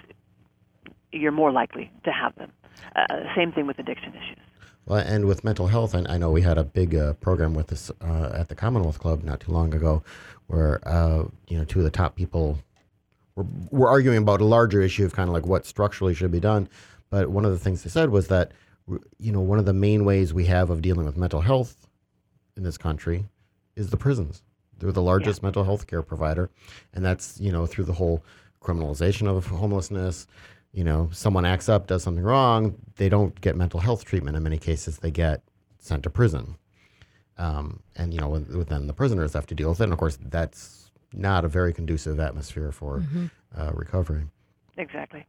[1.13, 2.51] you're more likely to have them.
[2.97, 4.43] Uh, same thing with addiction issues.
[4.87, 7.69] Well, and with mental health, I, I know we had a big uh, program with
[7.69, 10.03] this uh, at the Commonwealth Club not too long ago,
[10.47, 12.59] where uh, you know two of the top people
[13.35, 16.41] were, were arguing about a larger issue of kind of like what structurally should be
[16.41, 16.69] done.
[17.11, 18.53] But one of the things they said was that
[19.19, 21.87] you know one of the main ways we have of dealing with mental health
[22.57, 23.25] in this country
[23.77, 24.43] is the prisons.
[24.79, 26.51] They're the largest mental health care provider,
[26.93, 28.25] and that's you know through the whole
[28.61, 30.27] criminalization of homelessness.
[30.73, 34.37] You know, someone acts up, does something wrong, they don't get mental health treatment.
[34.37, 35.43] In many cases, they get
[35.79, 36.57] sent to prison,
[37.39, 39.85] um, and you know, with, then the prisoners have to deal with it.
[39.85, 43.05] And of course, that's not a very conducive atmosphere for
[43.57, 44.25] uh, recovery.
[44.77, 45.25] Exactly.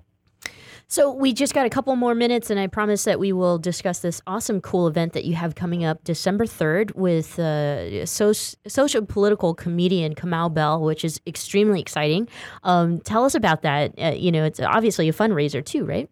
[0.88, 4.00] So we just got a couple more minutes, and I promise that we will discuss
[4.00, 9.04] this awesome, cool event that you have coming up December third with uh, soci- social
[9.04, 12.28] political comedian Kamau Bell, which is extremely exciting.
[12.64, 13.94] Um, tell us about that.
[14.00, 16.10] Uh, you know, it's obviously a fundraiser too, right?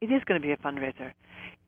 [0.00, 1.12] It is going to be a fundraiser,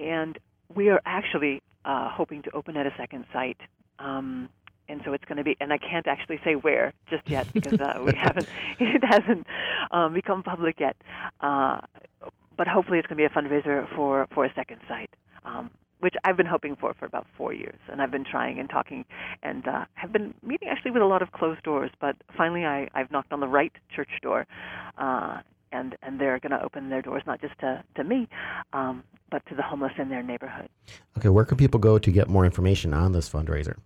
[0.01, 0.37] and
[0.75, 3.61] we are actually uh, hoping to open at a second site.
[4.01, 4.49] Um,
[4.91, 7.81] and so it's going to be, and I can't actually say where just yet because
[7.81, 8.49] uh, we haven't,
[8.81, 9.47] it hasn't
[9.91, 10.97] um, become public yet.
[11.41, 11.81] Uh,
[12.57, 15.11] but hopefully, it's going to be a fundraiser for for a second site,
[15.47, 18.69] um, which I've been hoping for for about four years, and I've been trying and
[18.69, 19.07] talking,
[19.43, 21.91] and uh, have been meeting actually with a lot of closed doors.
[22.01, 24.47] But finally, I, I've knocked on the right church door,
[24.99, 25.39] uh,
[25.73, 28.29] and and they're going to open their doors not just to to me,
[28.75, 30.69] um, but to the homeless in their neighborhood.
[31.17, 33.77] Okay, where can people go to get more information on this fundraiser?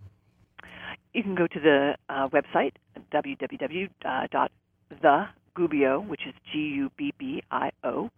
[1.15, 2.73] You can go to the uh, website
[3.13, 8.09] www.thegubbio, which is G U B B I O,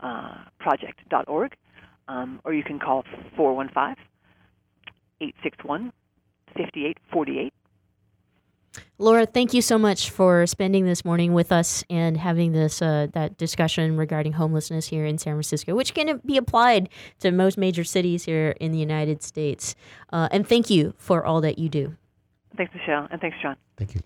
[0.00, 1.56] uh, project.org,
[2.08, 3.04] um, or you can call
[3.36, 4.04] 415
[5.22, 5.90] 861
[6.48, 7.54] 5848.
[8.98, 13.06] Laura, thank you so much for spending this morning with us and having this uh,
[13.14, 17.82] that discussion regarding homelessness here in San Francisco, which can be applied to most major
[17.82, 19.74] cities here in the United States.
[20.12, 21.96] Uh, and thank you for all that you do.
[22.56, 23.56] Thanks, Michelle, and thanks, John.
[23.76, 24.00] Thank you.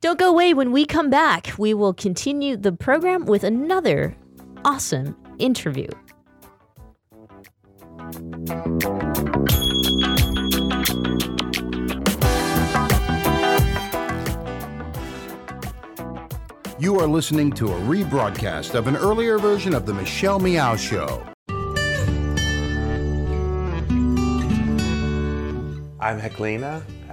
[0.00, 0.54] Don't go away.
[0.54, 4.16] When we come back, we will continue the program with another
[4.64, 5.88] awesome interview.
[16.78, 21.24] You are listening to a rebroadcast of an earlier version of The Michelle Meow Show.
[25.98, 26.82] I'm Heklina.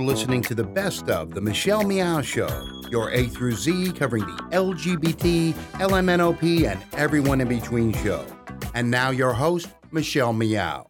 [0.00, 2.48] You're listening to the best of The Michelle Meow Show,
[2.90, 8.24] your A through Z covering the LGBT, LMNOP, and everyone in between show.
[8.72, 10.86] And now your host, Michelle Meow.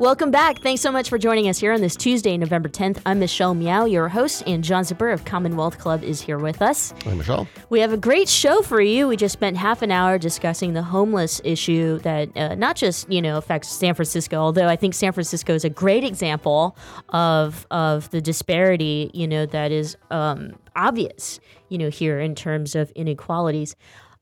[0.00, 0.62] Welcome back.
[0.62, 3.02] Thanks so much for joining us here on this Tuesday, November 10th.
[3.04, 6.94] I'm Michelle Meow, your host, and John Zipper of Commonwealth Club is here with us.
[7.04, 7.46] Hi, Michelle.
[7.68, 9.08] We have a great show for you.
[9.08, 13.20] We just spent half an hour discussing the homeless issue that uh, not just you
[13.20, 16.78] know affects San Francisco, although I think San Francisco is a great example
[17.10, 22.74] of of the disparity you know that is um, obvious you know here in terms
[22.74, 23.76] of inequalities.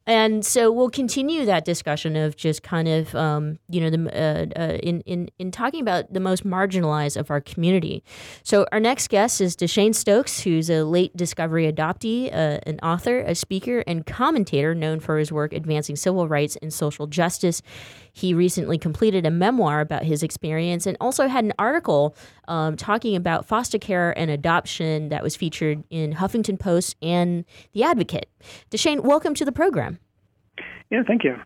[0.09, 4.59] And so we'll continue that discussion of just kind of, um, you know, the, uh,
[4.59, 8.03] uh, in, in, in talking about the most marginalized of our community.
[8.43, 13.19] So our next guest is DaShanne Stokes, who's a late discovery adoptee, uh, an author,
[13.19, 17.61] a speaker, and commentator known for his work advancing civil rights and social justice.
[18.15, 22.17] He recently completed a memoir about his experience and also had an article
[22.49, 27.45] um, talking about foster care and adoption that was featured in Huffington Post and
[27.75, 28.31] The Advocate.
[28.71, 29.98] DaShanne, welcome to the program.
[30.91, 31.37] Yeah, thank you.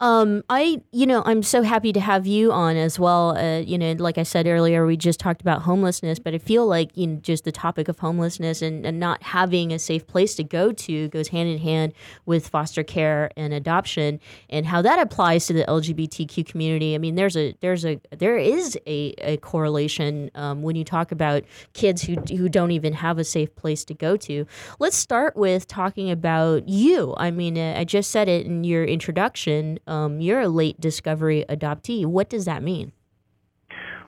[0.00, 3.36] Um, I, you know, I'm so happy to have you on as well.
[3.36, 6.66] Uh, you know, like I said earlier, we just talked about homelessness, but I feel
[6.66, 10.36] like you know, just the topic of homelessness and, and not having a safe place
[10.36, 11.94] to go to goes hand in hand
[12.26, 16.94] with foster care and adoption, and how that applies to the LGBTQ community.
[16.94, 21.10] I mean, there's a there's a there is a, a correlation um, when you talk
[21.10, 21.42] about
[21.72, 24.46] kids who who don't even have a safe place to go to.
[24.78, 27.14] Let's start with talking about you.
[27.16, 29.47] I mean, uh, I just said it in your introduction
[29.86, 32.04] um, you're a late discovery adoptee.
[32.06, 32.92] What does that mean?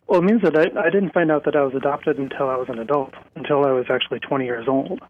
[0.06, 2.56] Well, it means that I, I didn't find out that I was adopted until I
[2.56, 5.00] was an adult, until I was actually 20 years old.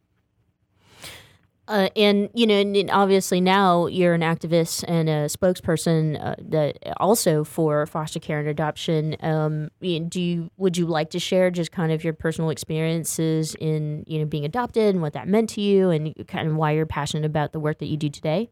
[1.70, 6.76] Uh, and you know, and obviously now you're an activist and a spokesperson uh, that
[6.96, 9.16] also for foster care and adoption.
[9.20, 14.02] Um, do you would you like to share just kind of your personal experiences in
[14.08, 16.86] you know being adopted and what that meant to you, and kind of why you're
[16.86, 18.50] passionate about the work that you do today?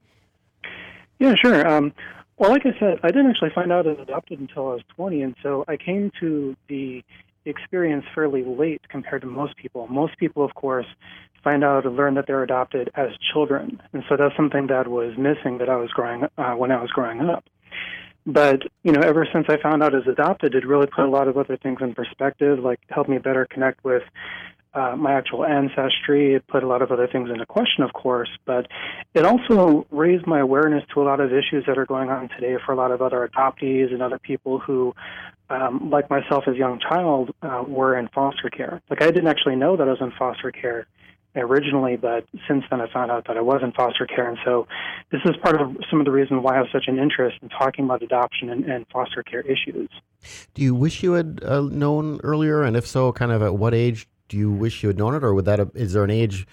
[1.18, 1.66] Yeah, sure.
[1.66, 1.92] Um,
[2.38, 4.82] well, like I said, I didn't actually find out I was adopted until I was
[4.94, 7.02] 20, and so I came to the
[7.44, 9.88] experience fairly late compared to most people.
[9.88, 10.86] Most people, of course,
[11.42, 15.16] find out and learn that they're adopted as children, and so that's something that was
[15.18, 17.44] missing that I was growing uh, when I was growing up.
[18.24, 21.08] But you know, ever since I found out I was adopted, it really put a
[21.08, 24.02] lot of other things in perspective, like helped me better connect with
[24.78, 26.34] uh, my actual ancestry.
[26.34, 28.66] It put a lot of other things into question, of course, but
[29.14, 32.56] it also raised my awareness to a lot of issues that are going on today
[32.64, 34.94] for a lot of other adoptees and other people who,
[35.50, 38.80] um, like myself as a young child, uh, were in foster care.
[38.88, 40.86] Like I didn't actually know that I was in foster care
[41.36, 44.66] originally, but since then I found out that I was in foster care, and so
[45.12, 47.48] this is part of some of the reason why I have such an interest in
[47.48, 49.88] talking about adoption and, and foster care issues.
[50.54, 53.74] Do you wish you had uh, known earlier, and if so, kind of at what
[53.74, 56.10] age do you wish you had known it, or would that have, is there an
[56.10, 56.46] age?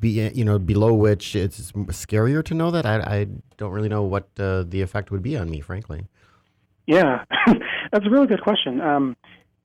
[0.00, 4.02] Be, you know, below which it's scarier to know that I, I don't really know
[4.02, 6.08] what uh, the effect would be on me, frankly.
[6.86, 7.24] Yeah,
[7.92, 8.80] that's a really good question.
[8.80, 9.16] Um,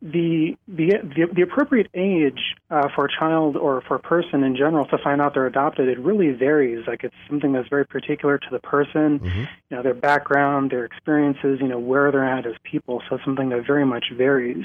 [0.01, 4.55] the, the, the the appropriate age uh, for a child or for a person in
[4.55, 6.88] general to find out they're adopted it really varies.
[6.88, 9.39] Like it's something that's very particular to the person, mm-hmm.
[9.39, 13.01] you know, their background, their experiences, you know, where they're at as people.
[13.10, 14.64] So it's something that very much varies.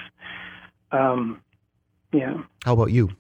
[0.93, 1.41] Um,
[2.15, 2.43] yeah.
[2.65, 3.11] How about you?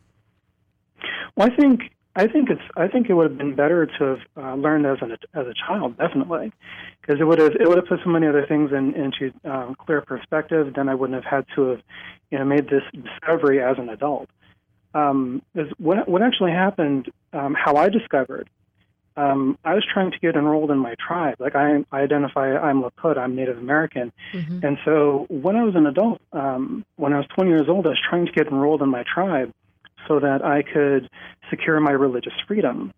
[1.37, 1.81] Well, I think
[2.17, 4.99] I think it's I think it would have been better to have uh, learned as
[5.03, 6.53] an as a child, definitely,
[7.01, 9.75] because it would have it would have put so many other things in, into um,
[9.75, 10.73] clear perspective.
[10.75, 11.83] Then I wouldn't have had to have
[12.31, 14.29] you know made this discovery as an adult.
[14.95, 17.11] Um, is what what actually happened?
[17.33, 18.49] Um, how I discovered.
[19.17, 21.37] Um, I was trying to get enrolled in my tribe.
[21.39, 24.67] Like I, I identify, I'm Lakota, I'm Native American, Mm-hmm.
[24.67, 27.91] and so when I was an adult, um, when I was 20 years old, I
[27.91, 29.53] was trying to get enrolled in my tribe
[30.09, 31.09] so that I could
[31.51, 32.93] secure my religious freedom.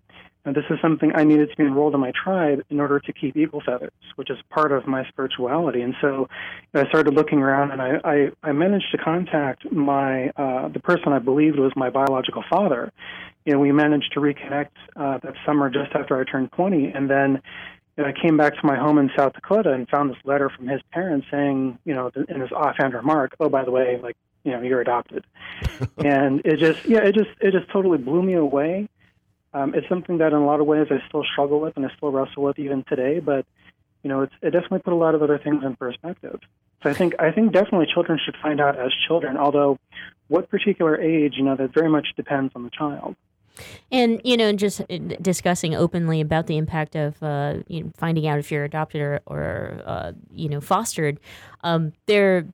[0.47, 3.12] And this is something I needed to be enrolled in my tribe in order to
[3.12, 5.82] keep eagle feathers, which is part of my spirituality.
[5.82, 6.28] And so
[6.72, 11.12] I started looking around, and I, I, I managed to contact my uh, the person
[11.12, 12.92] I believed was my biological father.
[13.44, 16.92] And we managed to reconnect uh, that summer just after I turned 20.
[16.94, 17.42] And then
[17.97, 20.49] you know, I came back to my home in South Dakota and found this letter
[20.49, 24.16] from his parents saying, you know, in his offhand remark, "Oh, by the way, like,
[24.44, 25.24] you know, you're adopted."
[25.99, 28.88] and it just, yeah, it just, it just totally blew me away.
[29.57, 31.88] Um, it's something that, in a lot of ways, I still struggle with and I
[31.96, 33.20] still wrestle with even today.
[33.20, 33.46] But
[34.02, 36.38] you know, it's, it definitely put a lot of other things in perspective.
[36.82, 39.38] So I think, I think definitely children should find out as children.
[39.38, 39.78] Although,
[40.28, 43.16] what particular age, you know, that very much depends on the child.
[43.90, 48.26] And you know, just uh, discussing openly about the impact of uh, you know, finding
[48.26, 51.18] out if you're adopted or, or uh, you know fostered.
[51.64, 52.46] Um, there,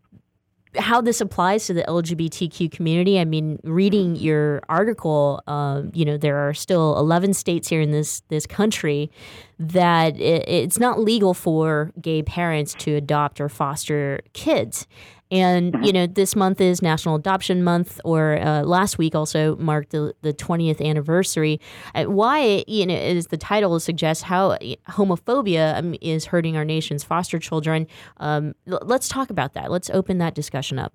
[0.79, 3.19] how this applies to the LGBTQ community.
[3.21, 7.91] I mean, reading your article, uh, you know, there are still 11 states here in
[7.91, 9.11] this this country
[9.59, 14.87] that it, it's not legal for gay parents to adopt or foster kids.
[15.33, 19.91] And you know, this month is National Adoption Month, or uh, last week also marked
[19.91, 21.59] the, the 20th anniversary.
[21.95, 24.59] Uh, why, you know, as the title suggests, how
[24.91, 27.87] homophobia um, is hurting our nation's foster children.
[28.19, 29.71] Um, l- let's talk about that.
[29.71, 30.93] Let's open that discussion up.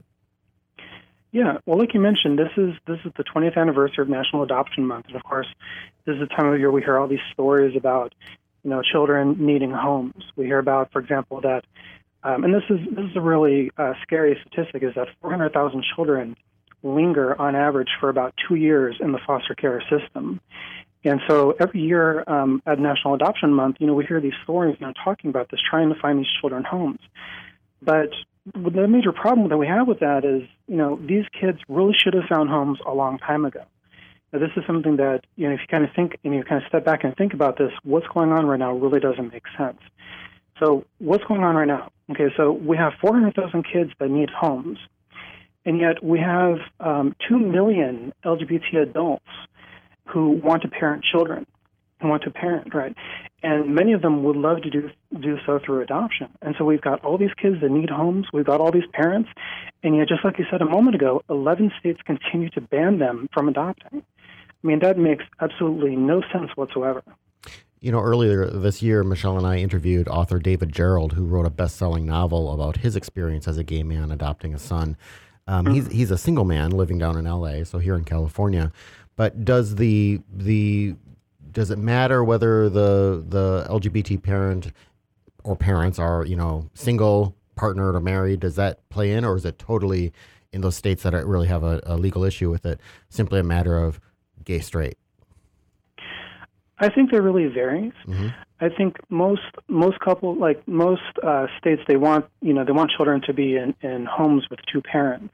[1.31, 4.85] Yeah, well, like you mentioned, this is this is the 20th anniversary of National Adoption
[4.85, 5.47] Month, and of course,
[6.05, 8.13] this is the time of year we hear all these stories about,
[8.63, 10.23] you know, children needing homes.
[10.35, 11.65] We hear about, for example, that,
[12.23, 16.35] um, and this is this is a really uh, scary statistic, is that 400,000 children
[16.83, 20.39] linger on average for about two years in the foster care system.
[21.03, 24.75] And so every year um, at National Adoption Month, you know, we hear these stories,
[24.79, 26.99] you know, talking about this, trying to find these children homes.
[27.81, 28.09] But
[28.53, 32.13] the major problem that we have with that is, you know, these kids really should
[32.13, 33.63] have found homes a long time ago.
[34.33, 36.61] Now, this is something that, you know, if you kind of think and you kind
[36.61, 39.45] of step back and think about this, what's going on right now really doesn't make
[39.57, 39.79] sense.
[40.59, 41.91] So, what's going on right now?
[42.11, 44.79] Okay, so we have 400,000 kids that need homes,
[45.65, 49.25] and yet we have um, 2 million LGBT adults
[50.05, 51.45] who want to parent children,
[52.01, 52.95] who want to parent, right?
[53.43, 54.89] And many of them would love to do
[55.19, 56.27] do so through adoption.
[56.41, 58.27] And so we've got all these kids that need homes.
[58.33, 59.29] We've got all these parents,
[59.83, 63.27] and yet, just like you said a moment ago, 11 states continue to ban them
[63.33, 64.01] from adopting.
[64.01, 67.03] I mean, that makes absolutely no sense whatsoever.
[67.79, 71.51] You know, earlier this year, Michelle and I interviewed author David Gerald, who wrote a
[71.51, 74.97] best-selling novel about his experience as a gay man adopting a son.
[75.47, 75.73] Um, Mm-hmm.
[75.75, 78.71] He's he's a single man living down in L.A., so here in California.
[79.15, 80.95] But does the the
[81.51, 84.71] does it matter whether the the LGBT parent
[85.43, 88.41] or parents are you know single, partnered, or married?
[88.41, 90.11] Does that play in, or is it totally
[90.51, 93.77] in those states that really have a, a legal issue with it simply a matter
[93.77, 93.99] of
[94.43, 94.97] gay straight?
[96.79, 97.93] I think there really varies.
[98.05, 98.27] Mm-hmm.
[98.59, 102.91] I think most most couple like most uh, states they want you know they want
[102.95, 105.33] children to be in, in homes with two parents.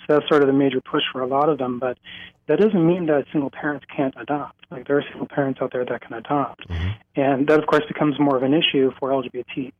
[0.00, 1.78] So that's sort of the major push for a lot of them.
[1.78, 1.98] But
[2.46, 4.56] that doesn't mean that single parents can't adopt.
[4.70, 6.90] Like there are single parents out there that can adopt, Mm-hmm.
[7.16, 9.72] and that of course becomes more of an issue for LGBT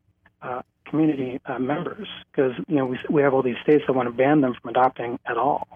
[0.43, 4.09] uh, community uh, members because you know we we have all these states that want
[4.09, 5.69] to ban them from adopting at all.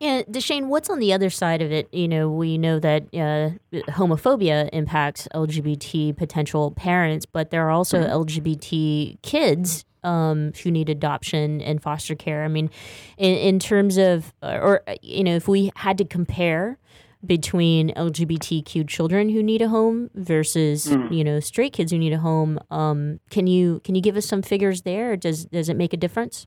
[0.00, 1.88] And DaShanne, what's on the other side of it?
[1.92, 3.50] You know, we know that uh,
[3.92, 11.60] homophobia impacts LGBT potential parents, but there are also LGBT kids um, who need adoption
[11.62, 12.44] and foster care.
[12.44, 12.70] I mean,
[13.16, 16.78] in, in terms of, or, you know, if we had to compare
[17.24, 21.16] between LGBTQ children who need a home versus, Mm.
[21.16, 24.26] you know, straight kids who need a home, um, can you can you give us
[24.26, 25.16] some figures there?
[25.16, 26.46] Does does it make a difference?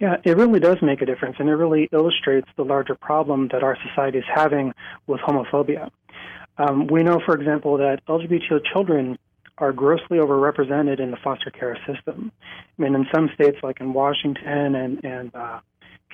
[0.00, 3.62] Yeah, it really does make a difference, and it really illustrates the larger problem that
[3.62, 4.72] our society is having
[5.06, 5.90] with homophobia.
[6.56, 9.18] Um, we know, for example, that LGBT children
[9.58, 12.32] are grossly overrepresented in the foster care system.
[12.78, 15.60] I mean, in some states, like in Washington and, and uh,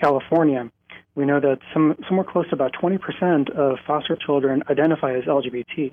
[0.01, 0.68] California,
[1.14, 5.93] we know that some, somewhere close to about 20% of foster children identify as LGBT.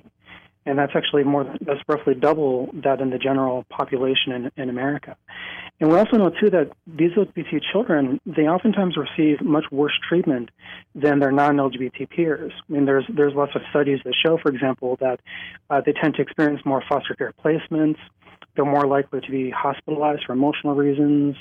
[0.66, 5.16] And that's actually more that's roughly double that in the general population in, in America.
[5.80, 10.50] And we also know too that these LGBT children they oftentimes receive much worse treatment
[10.94, 12.52] than their non-LGBT peers.
[12.68, 15.20] I mean, there's there's lots of studies that show, for example, that
[15.68, 17.98] uh, they tend to experience more foster care placements.
[18.56, 21.36] They're more likely to be hospitalized for emotional reasons.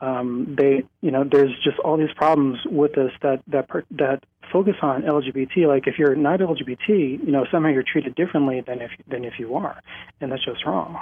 [0.00, 4.76] Um, they, you know, there's just all these problems with this that that that focus
[4.82, 5.66] on LGBT.
[5.66, 9.38] Like if you're not LGBT, you know, somehow you're treated differently than if than if
[9.38, 9.80] you are,
[10.20, 10.98] and that's just wrong.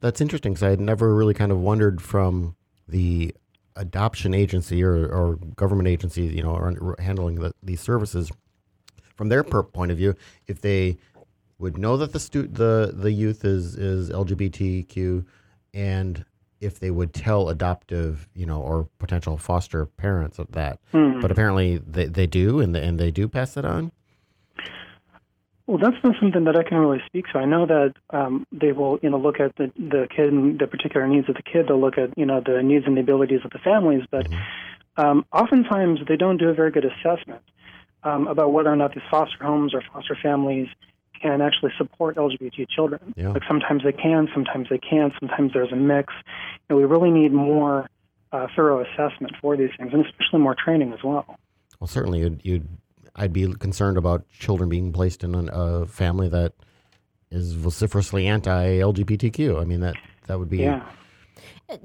[0.00, 2.56] That's interesting because I had never really kind of wondered from
[2.88, 3.34] the
[3.76, 8.30] adoption agency or, or government agency, you know, handling the, these services
[9.14, 10.14] from their point of view,
[10.46, 10.96] if they
[11.58, 15.26] would know that the stu- the the youth is is LGBTQ,
[15.74, 16.24] and
[16.60, 20.78] if they would tell adoptive, you know, or potential foster parents of that.
[20.92, 21.20] Hmm.
[21.20, 23.92] But apparently they, they do, and they, and they do pass it on.
[25.66, 27.38] Well, that's not something that I can really speak to.
[27.38, 30.66] I know that um, they will, you know, look at the the kid and the
[30.66, 31.68] particular needs of the kid.
[31.68, 34.02] They'll look at, you know, the needs and the abilities of the families.
[34.10, 34.26] But
[34.96, 37.42] um, oftentimes they don't do a very good assessment
[38.02, 40.66] um, about whether or not these foster homes or foster families
[41.20, 43.14] can actually support LGBT children.
[43.16, 43.30] Yeah.
[43.30, 45.12] Like sometimes they can, sometimes they can't.
[45.20, 46.12] Sometimes there's a mix.
[46.68, 47.88] And we really need more
[48.32, 51.38] uh, thorough assessment for these things, and especially more training as well.
[51.78, 52.68] Well, certainly you'd, you'd
[53.16, 56.52] I'd be concerned about children being placed in an, a family that
[57.30, 59.60] is vociferously anti-LGBTQ.
[59.60, 59.96] I mean that
[60.26, 60.88] that would be Yeah.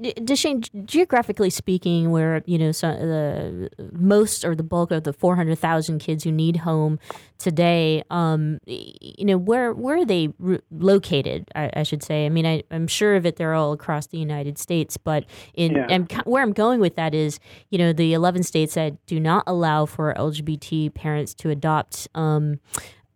[0.00, 5.36] DaShanne, geographically speaking, where you know so, the most or the bulk of the four
[5.36, 6.98] hundred thousand kids who need home
[7.38, 11.48] today, um, you know, where where are they r- located?
[11.54, 12.26] I, I should say.
[12.26, 13.36] I mean, I, I'm sure of it.
[13.36, 15.24] They're all across the United States, but
[15.54, 15.86] in Yeah.
[15.88, 17.38] and where I'm going with that is,
[17.70, 22.08] you know, the eleven states that do not allow for LGBT parents to adopt.
[22.14, 22.60] Um,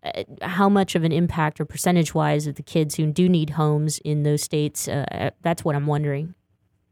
[0.03, 3.51] uh, how much of an impact or percentage wise of the kids who do need
[3.51, 4.89] homes in those states?
[4.89, 6.35] Uh, that's what I'm wondering.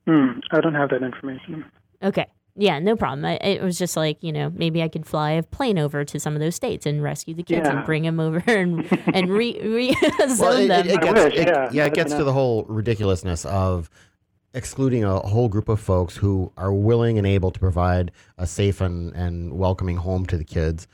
[0.08, 0.40] Hmm.
[0.52, 1.64] I don't have that information.
[2.02, 2.26] Okay.
[2.56, 3.24] Yeah, no problem.
[3.26, 6.18] I, it was just like you know maybe I could fly a plane over to
[6.18, 7.76] some of those states and rescue the kids Yeah.
[7.76, 9.92] and bring them over and and re, re
[10.28, 10.86] zone Well, it, them.
[10.88, 11.68] it, it gets, wish, it- yeah.
[11.72, 12.24] yeah, it gets to know.
[12.24, 13.90] the whole ridiculousness of
[14.54, 18.80] excluding a whole group of folks who are willing and able to provide a safe
[18.80, 20.88] and, and welcoming home to the kids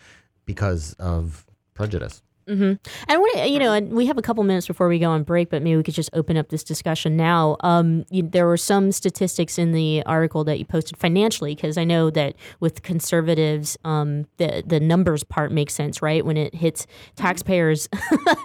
[0.44, 2.20] because of prejudice.
[2.46, 2.72] Hmm
[3.08, 5.48] And what you know, and we have a couple minutes before we go on break,
[5.48, 7.56] but maybe we could just open up this discussion now.
[7.60, 11.84] Um, you, there were some statistics in the article that you posted financially, because I
[11.84, 16.22] know that with conservatives, um, the the numbers part makes sense, right?
[16.24, 16.86] When it hits
[17.16, 17.88] taxpayers'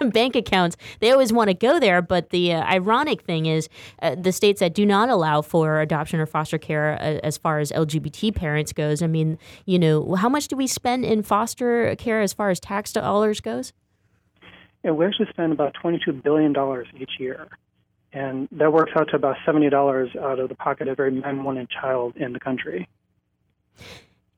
[0.12, 2.00] bank accounts, they always want to go there.
[2.00, 3.68] But the uh, ironic thing is,
[4.00, 7.58] uh, the states that do not allow for adoption or foster care, uh, as far
[7.58, 11.94] as LGBT parents goes, I mean, you know, how much do we spend in foster
[11.96, 13.74] care as far as tax dollars goes?
[14.84, 16.54] Yeah, we actually spend about $22 billion
[16.98, 17.48] each year.
[18.12, 21.58] And that works out to about $70 out of the pocket of every man, woman,
[21.58, 22.88] and child in the country.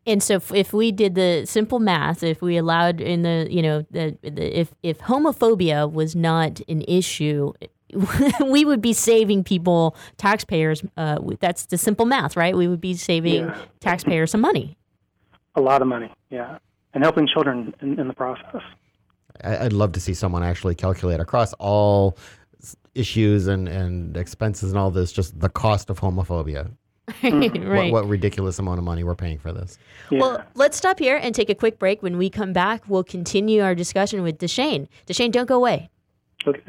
[0.05, 3.63] And so, if, if we did the simple math, if we allowed in the, you
[3.63, 7.53] know, the, the if if homophobia was not an issue,
[8.45, 10.83] we would be saving people, taxpayers.
[10.97, 12.57] Uh, that's the simple math, right?
[12.57, 13.57] We would be saving Yeah.
[13.79, 14.77] taxpayers some money.
[15.55, 16.59] A lot of money, yeah.
[16.95, 18.63] And helping children in, in the process.
[19.45, 22.17] I, I'd love to see someone actually calculate across all
[22.95, 26.71] issues and, and expenses and all this, just the cost of homophobia.
[27.23, 27.93] right.
[27.93, 29.77] What, what ridiculous amount of money we're paying for this?
[30.11, 32.03] Well, let's stop here and take a quick break.
[32.03, 34.89] When we come back, we'll continue our discussion with DaShanne.
[35.07, 35.91] DaShanne, don't go away.
[36.47, 36.63] Okay.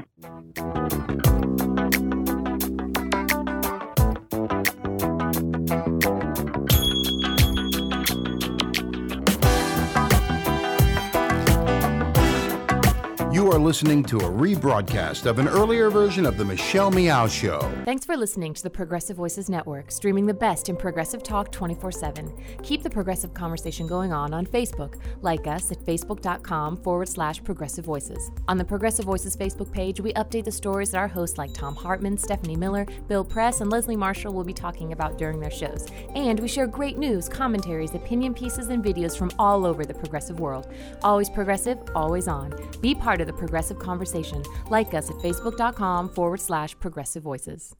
[13.43, 17.59] You are listening to a rebroadcast of an earlier version of The Michelle Meow Show.
[17.83, 21.91] Thanks for listening to the Progressive Voices Network, streaming the best in progressive talk 24
[21.91, 22.33] 7.
[22.63, 24.95] Keep the progressive conversation going on on Facebook.
[25.21, 28.31] Like us at facebook.com forward slash progressive voices.
[28.47, 31.75] On the Progressive Voices Facebook page, we update the stories that our hosts like Thom
[31.75, 35.85] Hartmann, Stephanie Miller, Bill Press, and Leslie Marshall will be talking about during their shows.
[36.15, 40.39] And we share great news, commentaries, opinion pieces, and videos from all over the progressive
[40.39, 40.71] world.
[41.03, 42.57] Always progressive, always on.
[42.79, 44.43] Be part of the progressive conversation.
[44.69, 47.75] Like us at facebook.com forward slash progressive voices.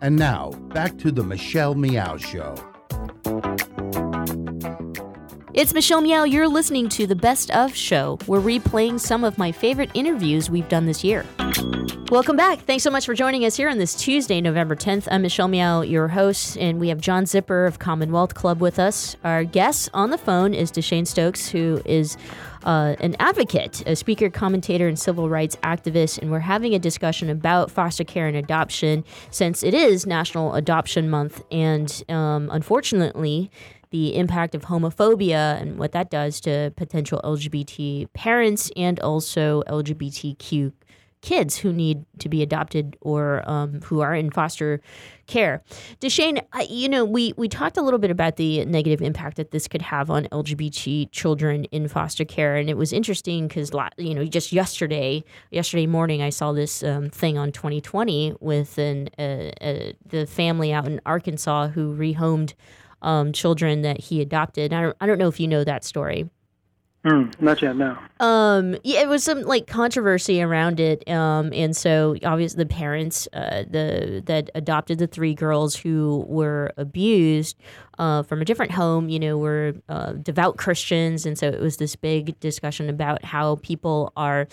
[0.00, 2.54] And now, back to The Michelle Meow Show.
[5.54, 6.24] It's Michelle Meow.
[6.24, 8.18] You're listening to the Best of Show.
[8.26, 11.24] We're replaying some of my favorite interviews we've done this year.
[12.10, 12.58] Welcome back.
[12.58, 15.06] Thanks so much for joining us here on this Tuesday, November 10th.
[15.12, 19.16] I'm Michelle Meow, your host, and we have John Zipper of Commonwealth Club with us.
[19.22, 22.16] Our guest on the phone is DaShanne Stokes, who is
[22.64, 27.30] uh, an advocate, a speaker, commentator, and civil rights activist, and we're having a discussion
[27.30, 33.50] about foster care and adoption since it is National Adoption Month, and um, unfortunately,
[33.94, 40.72] the impact of homophobia and what that does to potential LGBT parents and also LGBTQ
[41.22, 44.80] kids who need to be adopted or um, who are in foster
[45.28, 45.62] care.
[46.00, 49.68] DaShanne, you know, we, we talked a little bit about the negative impact that this
[49.68, 54.24] could have on LGBT children in foster care, and it was interesting because, you know,
[54.24, 55.22] just yesterday,
[55.52, 60.72] yesterday morning, I saw this um, thing on 2020 with an uh, uh, the family
[60.72, 62.54] out in Arkansas who rehomed
[63.04, 64.72] um, children that he adopted.
[64.72, 66.28] I don't, I don't know if you know that story.
[67.04, 67.98] Mm, not yet, no.
[68.18, 71.06] Um, yeah, it was some like controversy around it.
[71.06, 76.72] Um, and so obviously the parents, uh, the that adopted the three girls who were
[76.78, 77.58] abused,
[77.98, 81.76] uh, from a different home, you know, were uh, devout Christians, and so it was
[81.76, 84.48] this big discussion about how people are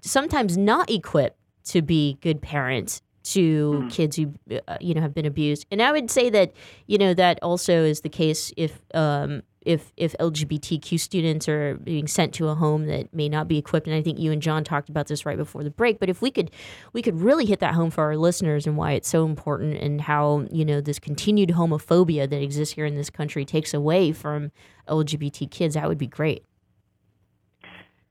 [0.00, 3.90] sometimes not equipped to be good parents to mm.
[3.90, 4.32] kids who
[4.68, 6.52] uh, you know have been abused and i would say that
[6.86, 12.06] you know that also is the case if um, if if LGBTQ students are being
[12.06, 13.86] sent to a home that may not be equipped.
[13.86, 15.98] And I think you and John talked about this right before the break.
[15.98, 16.50] But if we could
[16.92, 20.00] we could really hit that home for our listeners and why it's so important and
[20.00, 24.52] how you know this continued homophobia that exists here in this country takes away from
[24.88, 26.44] LGBT kids, that would be great.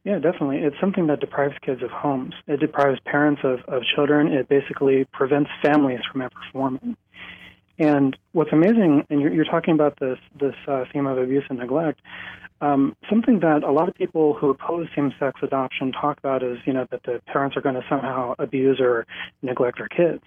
[0.04, 0.58] Yeah, definitely.
[0.58, 2.34] It's something that deprives kids of homes.
[2.48, 4.28] It deprives parents of, of children.
[4.34, 6.98] It basically prevents families from ever forming.
[7.80, 11.58] And what's amazing, and you're, you're talking about this this uh, theme of abuse and
[11.58, 12.02] neglect.
[12.64, 16.72] Um, something that a lot of people who oppose same-sex adoption talk about is, you
[16.72, 19.06] know, that the parents are going to somehow abuse or
[19.42, 20.24] neglect their kids.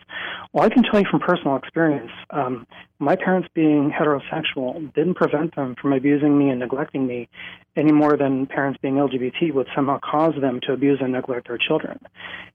[0.52, 2.66] Well, I can tell you from personal experience, um,
[2.98, 7.30] my parents being heterosexual didn't prevent them from abusing me and neglecting me
[7.74, 11.58] any more than parents being LGBT would somehow cause them to abuse and neglect their
[11.58, 11.98] children.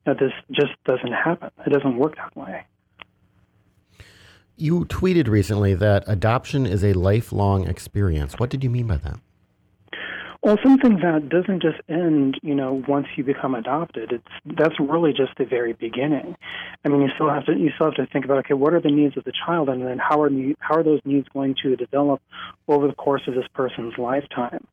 [0.05, 1.49] This just doesn't happen.
[1.65, 2.65] It doesn't work that way.
[4.57, 8.35] You tweeted recently that adoption is a lifelong experience.
[8.37, 9.19] What did you mean by that?
[10.43, 14.11] Well, something that doesn't just end, you know, once you become adopted.
[14.11, 16.35] It's that's really just the very beginning.
[16.83, 18.81] I mean, you still have to you still have to think about okay, what are
[18.81, 21.75] the needs of the child, and then how are how are those needs going to
[21.75, 22.23] develop
[22.67, 24.65] over the course of this person's lifetime?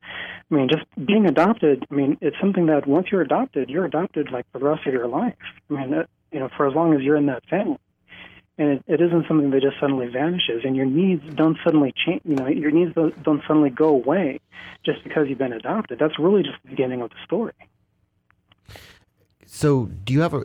[0.50, 1.84] I mean, just being adopted.
[1.90, 4.94] I mean, it's something that once you're adopted, you're adopted like for the rest of
[4.94, 5.34] your life.
[5.68, 7.78] I mean, you know, for as long as you're in that family
[8.58, 12.20] and it, it isn't something that just suddenly vanishes and your needs don't suddenly change
[12.24, 14.40] you know your needs don't, don't suddenly go away
[14.84, 15.98] just because you've been adopted.
[15.98, 17.52] That's really just the beginning of the story.
[19.46, 20.44] So do you have a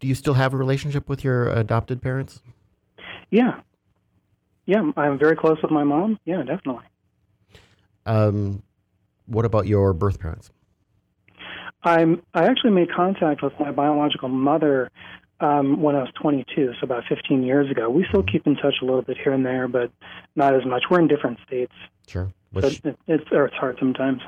[0.00, 2.42] do you still have a relationship with your adopted parents?
[3.30, 3.60] Yeah.
[4.66, 6.18] Yeah i'm very close with my mom.
[6.24, 6.84] Yeah definitely.
[8.06, 8.62] Um
[9.26, 10.50] what about your birth parents?
[11.82, 14.90] I'm i actually made contact with my biological mother
[15.40, 17.90] um, when I was 22, so about 15 years ago.
[17.90, 19.90] We still keep in touch a little bit here and there, but
[20.36, 20.84] not as much.
[20.90, 21.72] We're in different states.
[22.06, 22.32] Sure.
[22.60, 24.20] so it, it's, or it's hard sometimes.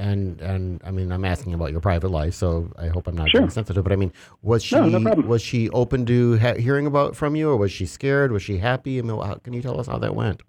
[0.00, 3.30] And and I mean, I'm asking about your private life, so I hope I'm not
[3.30, 3.40] sure.
[3.40, 3.82] being sensitive.
[3.82, 7.34] But I mean, was she no, no was she open to ha- hearing about from
[7.34, 8.30] you, or was she scared?
[8.30, 9.00] Was she happy?
[9.00, 10.40] I mean, how, can you tell us how that went?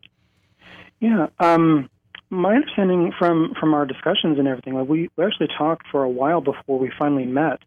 [0.99, 1.27] Yeah.
[1.39, 1.89] Um,
[2.29, 6.09] my understanding from from our discussions and everything, like we, we actually talked for a
[6.09, 7.59] while before we finally met,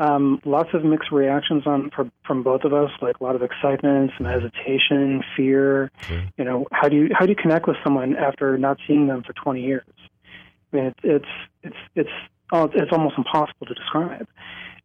[0.00, 3.42] Um, lots of mixed reactions on from, from both of us, like a lot of
[3.42, 5.90] excitement, some hesitation, fear.
[6.36, 9.24] You know, how do you how do you connect with someone after not seeing them
[9.24, 9.84] for 20 years?
[10.72, 11.26] I mean, it's it's
[11.62, 12.10] it's it's
[12.52, 14.28] oh, it's almost impossible to describe.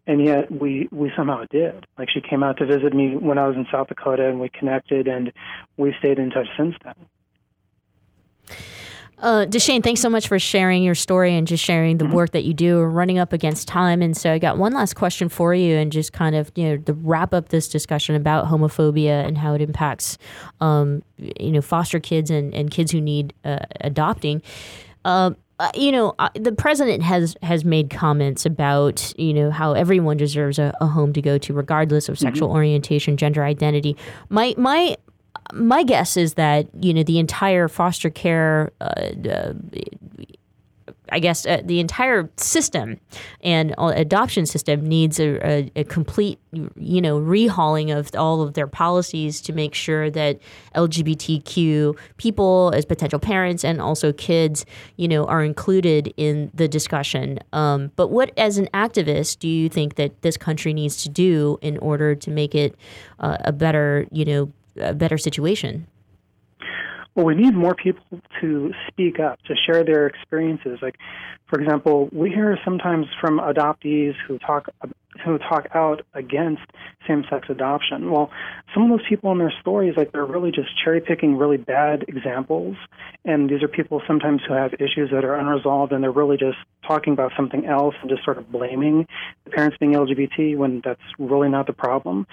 [0.06, 1.86] And yet we we somehow did.
[1.98, 4.50] Like she came out to visit me when I was in South Dakota, and we
[4.50, 5.32] connected, and
[5.78, 6.96] we stayed in touch since then.
[9.24, 12.44] Uh, DaShanne, thanks so much for sharing your story and just sharing the work that
[12.44, 12.82] you do.
[12.82, 16.12] Running up against time, and so I got one last question for you, and just
[16.12, 20.18] kind of you know to wrap up this discussion about homophobia and how it impacts,
[20.60, 24.42] um, you know, foster kids and, and kids who need uh, adopting.
[25.06, 29.72] Um, uh, you know, uh, the president has has made comments about you know how
[29.72, 33.96] everyone deserves a, a home to go to, regardless of sexual orientation, gender identity.
[34.28, 34.98] My my
[35.52, 38.72] my guess is that you know the entire foster care.
[38.80, 39.54] Uh, uh,
[41.14, 43.00] I guess uh, the entire system
[43.42, 46.40] and adoption system needs a, a, a complete,
[46.76, 50.40] you know, rehauling of all of their policies to make sure that
[50.76, 54.66] LGBTQ people, as potential parents and also kids,
[54.98, 57.38] you know, are included in the discussion.
[57.52, 61.60] Um, but what, as an activist, do you think that this country needs to do
[61.62, 62.76] in order to make it
[63.20, 65.88] uh, a better, you know, a better situation?
[67.16, 68.04] Well, we need more people
[68.42, 70.80] to speak up, to share their experiences.
[70.82, 70.96] Like,
[71.48, 74.68] for example, we hear sometimes from adoptees who talk
[75.24, 76.64] who talk out against
[77.08, 78.10] same-sex adoption.
[78.10, 78.32] Well,
[78.74, 82.06] some of those people in their stories, like they're really just cherry picking really bad
[82.08, 82.76] examples,
[83.24, 86.58] and these are people sometimes who have issues that are unresolved, and they're really just
[86.88, 89.08] talking about something else and just sort of blaming
[89.46, 92.28] the parents being LGBT when that's really not the problem.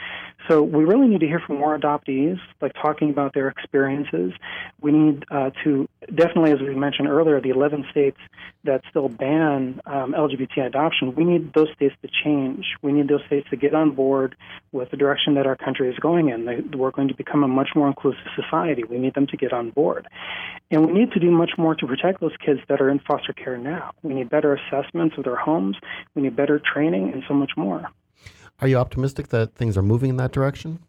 [0.48, 4.32] So we really need to hear from more adoptees, like talking about their experiences.
[4.80, 8.18] We need uh, to definitely, as we mentioned earlier, the 11 states
[8.64, 11.14] that still ban um, LGBT adoption.
[11.14, 12.64] We need those states to change.
[12.82, 14.36] We need those states to get on board
[14.72, 16.70] with the direction that our country is going in.
[16.76, 18.84] We're going to become a much more inclusive society.
[18.84, 20.08] We need them to get on board.
[20.70, 23.32] And we need to do much more to protect those kids that are in foster
[23.32, 23.92] care now.
[24.02, 25.76] We need better assessments of their homes.
[26.14, 27.86] We need better training and so much more.
[28.60, 30.80] Are you optimistic that things are moving in that direction?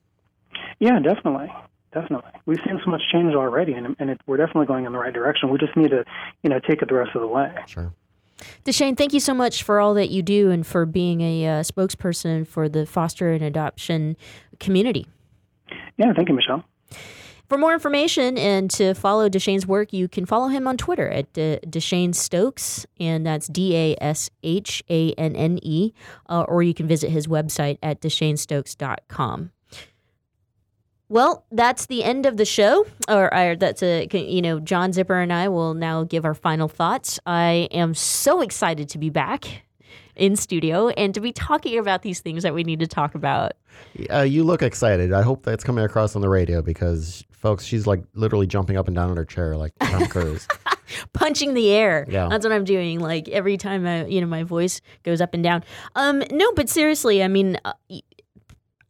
[0.80, 1.52] Yeah, definitely.
[1.94, 2.32] Definitely.
[2.46, 5.14] We've seen so much change already, and, and it, we're definitely going in the right
[5.14, 5.50] direction.
[5.50, 6.06] We just need to,
[6.42, 7.54] you know, take it the rest of the way.
[7.68, 7.94] Sure.
[8.66, 11.52] DaShanne, thank you so much for all that you do and for being a uh,
[11.62, 14.18] spokesperson for the foster and adoption
[14.60, 15.06] community.
[15.98, 16.64] Yeah, thank you, Michelle.
[17.52, 21.26] For more information and to follow DaShanne's work, you can follow him on Twitter at
[21.38, 25.92] uh, DaShanne Stokes, and that's D A S H A N N E,
[26.30, 29.52] uh, or you can visit his website at dashannestokes.com.
[31.10, 35.20] Well, that's the end of the show, or, or that's a you know John Zipper
[35.20, 37.20] and I will now give our final thoughts.
[37.26, 39.64] I am so excited to be back
[40.16, 43.54] in studio and to be talking about these things that we need to talk about.
[44.12, 45.14] Uh, you look excited.
[45.14, 48.88] I hope that's coming across on the radio because, folks, she's like literally jumping up
[48.88, 50.48] and down in her chair like Tom Cruise.
[51.14, 52.06] punching the air.
[52.10, 52.28] Yeah.
[52.30, 53.00] That's what I'm doing.
[53.00, 55.64] Like every time I, you know, my voice goes up and down.
[55.96, 57.74] Um, no, but seriously, I mean, uh,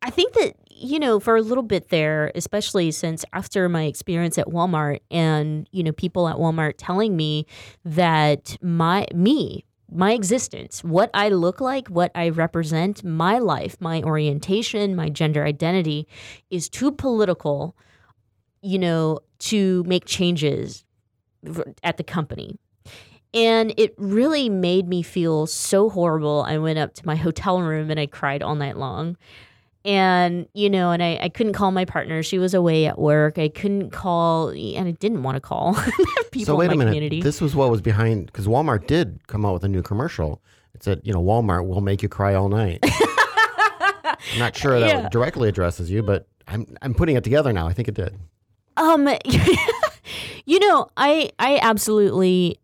[0.02, 4.38] I think that you know for a little bit there, especially since after my experience
[4.38, 7.45] at Walmart and you know people at Walmart telling me
[7.86, 14.02] that my me my existence, what I look like, what I represent, my life, my
[14.02, 16.08] orientation, my gender identity
[16.50, 17.76] is too political,
[18.62, 20.86] you know, to make changes
[21.84, 22.58] at the company.
[23.34, 26.44] And it really made me feel so horrible.
[26.48, 29.18] I went up to my hotel room and I cried all night long.
[29.84, 32.21] And, you know, and I, I couldn't call my partner.
[32.21, 33.38] She was away at work.
[33.39, 35.73] I couldn't call, and I didn't want to call
[36.32, 36.91] people so wait in my a minute.
[36.91, 37.21] community.
[37.21, 40.41] This was what was behind because Walmart did come out with a new commercial.
[40.75, 42.79] It said, you know, Walmart will make you cry all night.
[42.86, 45.09] I'm not sure that Yeah.
[45.09, 47.67] directly addresses you, but I'm I'm putting it together now.
[47.67, 48.17] I think it did.
[48.77, 49.07] Um,
[50.45, 52.59] you know, I I absolutely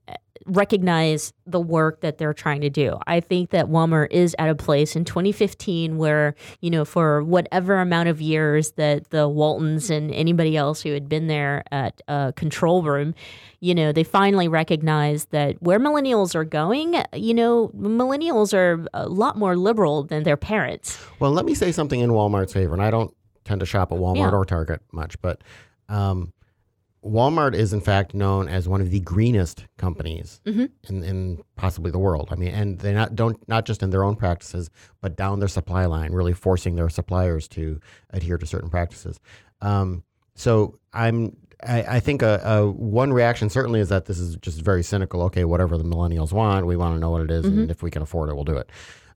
[0.47, 2.97] recognize the work that they're trying to do.
[3.05, 7.79] I think that Walmart is at a place in 2015 where, you know, for whatever
[7.79, 12.33] amount of years that the Waltons and anybody else who had been there at a
[12.35, 13.13] control room,
[13.59, 19.07] you know, they finally recognized that where millennials are going, you know, millennials are a
[19.07, 20.99] lot more liberal than their parents.
[21.19, 23.13] Well, let me say something in Walmart's favor, and I don't
[23.45, 24.31] tend to shop at Walmart Yeah.
[24.31, 25.41] or Target much, but
[25.89, 26.33] um,
[27.07, 30.69] Walmart is in fact known as one of the greenest companies Mhm.
[30.89, 32.29] in, in possibly the world.
[32.31, 34.69] I mean, and they not don't not just in their own practices,
[35.01, 37.79] but down their supply line, really forcing their suppliers to
[38.11, 39.19] adhere to certain practices.
[39.61, 40.03] Um,
[40.35, 41.35] so I'm.
[41.63, 45.23] I, I think a, a one reaction certainly is that this is just very cynical.
[45.23, 47.59] Okay, whatever the millennials want, we want to know what it is, Mm-hmm.
[47.61, 48.69] and if we can afford it, we'll do it.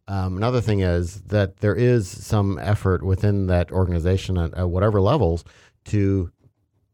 [0.08, 5.00] Um, another thing is that there is some effort within that organization at, at whatever
[5.00, 5.44] levels
[5.86, 6.32] to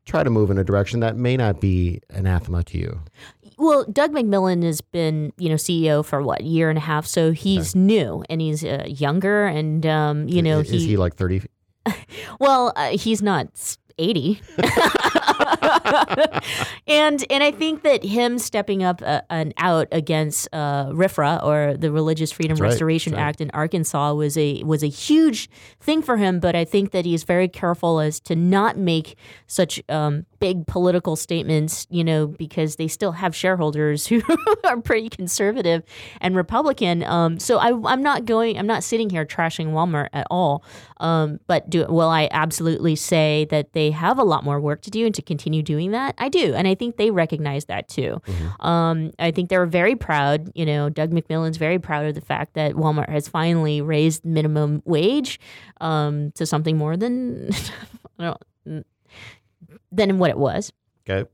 [0.08, 3.00] try to move in a direction that may not be anathema to you.
[3.60, 7.32] Well, Doug McMillon has been, you know, CEO for what year and a half, so
[7.32, 11.42] he's new and he's uh, younger, and um, you know, is, is he like thirty?
[12.40, 14.40] well, uh, he's not eighty.
[16.88, 21.78] and and I think that him stepping up uh, and out against uh, RFRA or
[21.78, 23.22] the Religious Freedom right, Restoration right.
[23.22, 26.40] Act in Arkansas was a was a huge thing for him.
[26.40, 29.18] But I think that he's very careful as to not make
[29.48, 34.22] such um, big political statements, you know, because they still have shareholders who
[34.64, 35.84] are pretty conservative
[36.22, 37.04] and Republican.
[37.04, 38.58] Um, so I, I'm not going.
[38.58, 40.64] I'm not sitting here trashing Walmart at all.
[41.00, 44.92] Um, but do will I absolutely say that they have a lot more work to
[44.92, 46.16] do and to continue doing that?
[46.18, 48.22] I do, and I think they recognize that too.
[48.60, 50.52] Um, I think they're very proud.
[50.56, 54.82] You know, Doug McMillon's very proud of the fact that Walmart has finally raised minimum
[54.86, 55.40] wage
[55.80, 57.50] um, to something more than
[58.20, 58.86] I don't
[59.92, 60.72] than what it was.
[61.08, 61.30] Okay.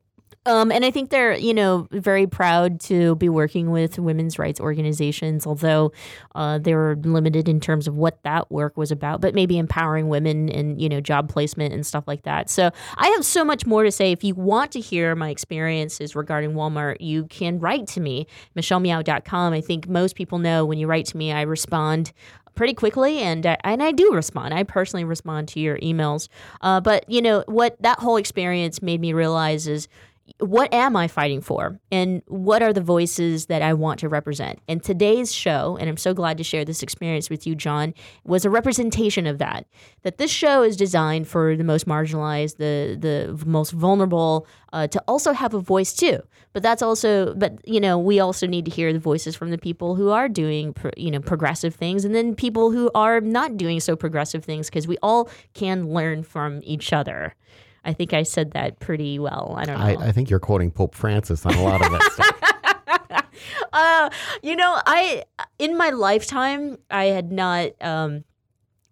[0.46, 4.60] Um, and I think they're, you know, very proud to be working with women's rights
[4.60, 5.94] organizations, although
[6.36, 10.10] uh, they were limited in terms of what that work was about, but maybe empowering
[10.10, 12.50] women and, you know, job placement and stuff like that.
[12.50, 14.12] So I have so much more to say.
[14.12, 18.28] If you want to hear my experiences regarding Walmart, you can write to me,
[18.58, 19.54] michellemeow.com.
[19.54, 22.12] I think most people know when you write to me, I respond
[22.56, 24.54] pretty quickly and I, and I do respond.
[24.54, 26.28] I personally respond to your emails.
[26.62, 29.88] Uh, but you know what that whole experience made me realize is
[30.39, 31.80] what am I fighting for?
[31.91, 34.59] And what are the voices that I want to represent?
[34.67, 37.93] And today's show, and I'm so glad to share this experience with you, John,
[38.24, 39.65] was a representation of that.
[40.03, 45.03] That this show is designed for the most marginalized, the the most vulnerable, uh, to
[45.07, 46.19] also have a voice too.
[46.53, 49.57] But that's also, but you know, we also need to hear the voices from the
[49.57, 53.57] people who are doing, pro, you know, progressive things, and then people who are not
[53.57, 57.36] doing so progressive things, because we all can learn from each other.
[57.86, 59.56] I think I said that pretty well.
[59.58, 59.86] I don't know.
[59.86, 63.26] I, I think you're quoting Pope Francis on a lot of that stuff.
[63.74, 64.10] uh,
[64.42, 65.24] you know, I
[65.60, 68.24] in my lifetime I had not um,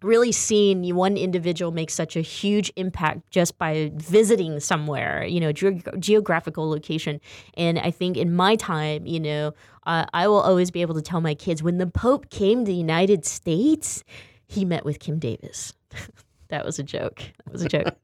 [0.02, 5.52] really seen one individual make such a huge impact just by visiting somewhere, you know,
[5.52, 7.20] ge- geographical location.
[7.54, 9.52] And I think in my time, you know,
[9.86, 12.70] uh, I will always be able to tell my kids when the Pope came to
[12.70, 14.04] the United States,
[14.46, 15.72] he met with Kim Davis.
[16.52, 17.22] That was a joke.
[17.46, 17.96] That was a joke.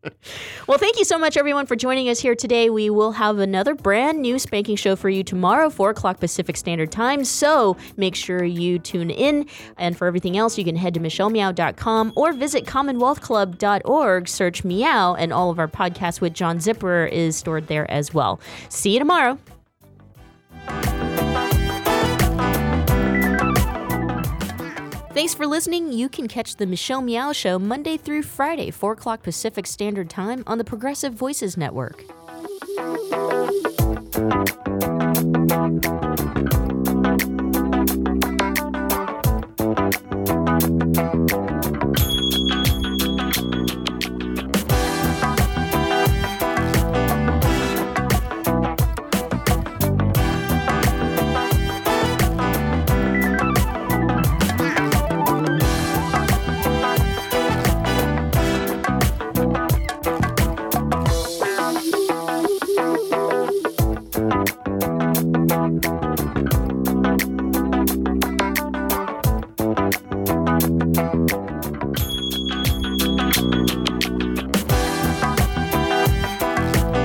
[0.66, 2.70] well, thank you so much, everyone, for joining us here today.
[2.70, 6.90] We will have another brand new spanking show for you tomorrow, 4 o'clock Pacific Standard
[6.90, 7.26] Time.
[7.26, 9.46] So make sure you tune in.
[9.76, 15.30] And for everything else, you can head to michellemeow.com or visit commonwealthclub.org, search Meow, and
[15.30, 18.40] all of our podcasts with John Zipper is stored there as well.
[18.70, 19.38] See you tomorrow.
[25.18, 25.92] Thanks for listening.
[25.92, 30.44] You can catch the Michelle Meow Show Monday through Friday, 4 o'clock Pacific Standard Time
[30.46, 32.04] on the Progressive Voices Network.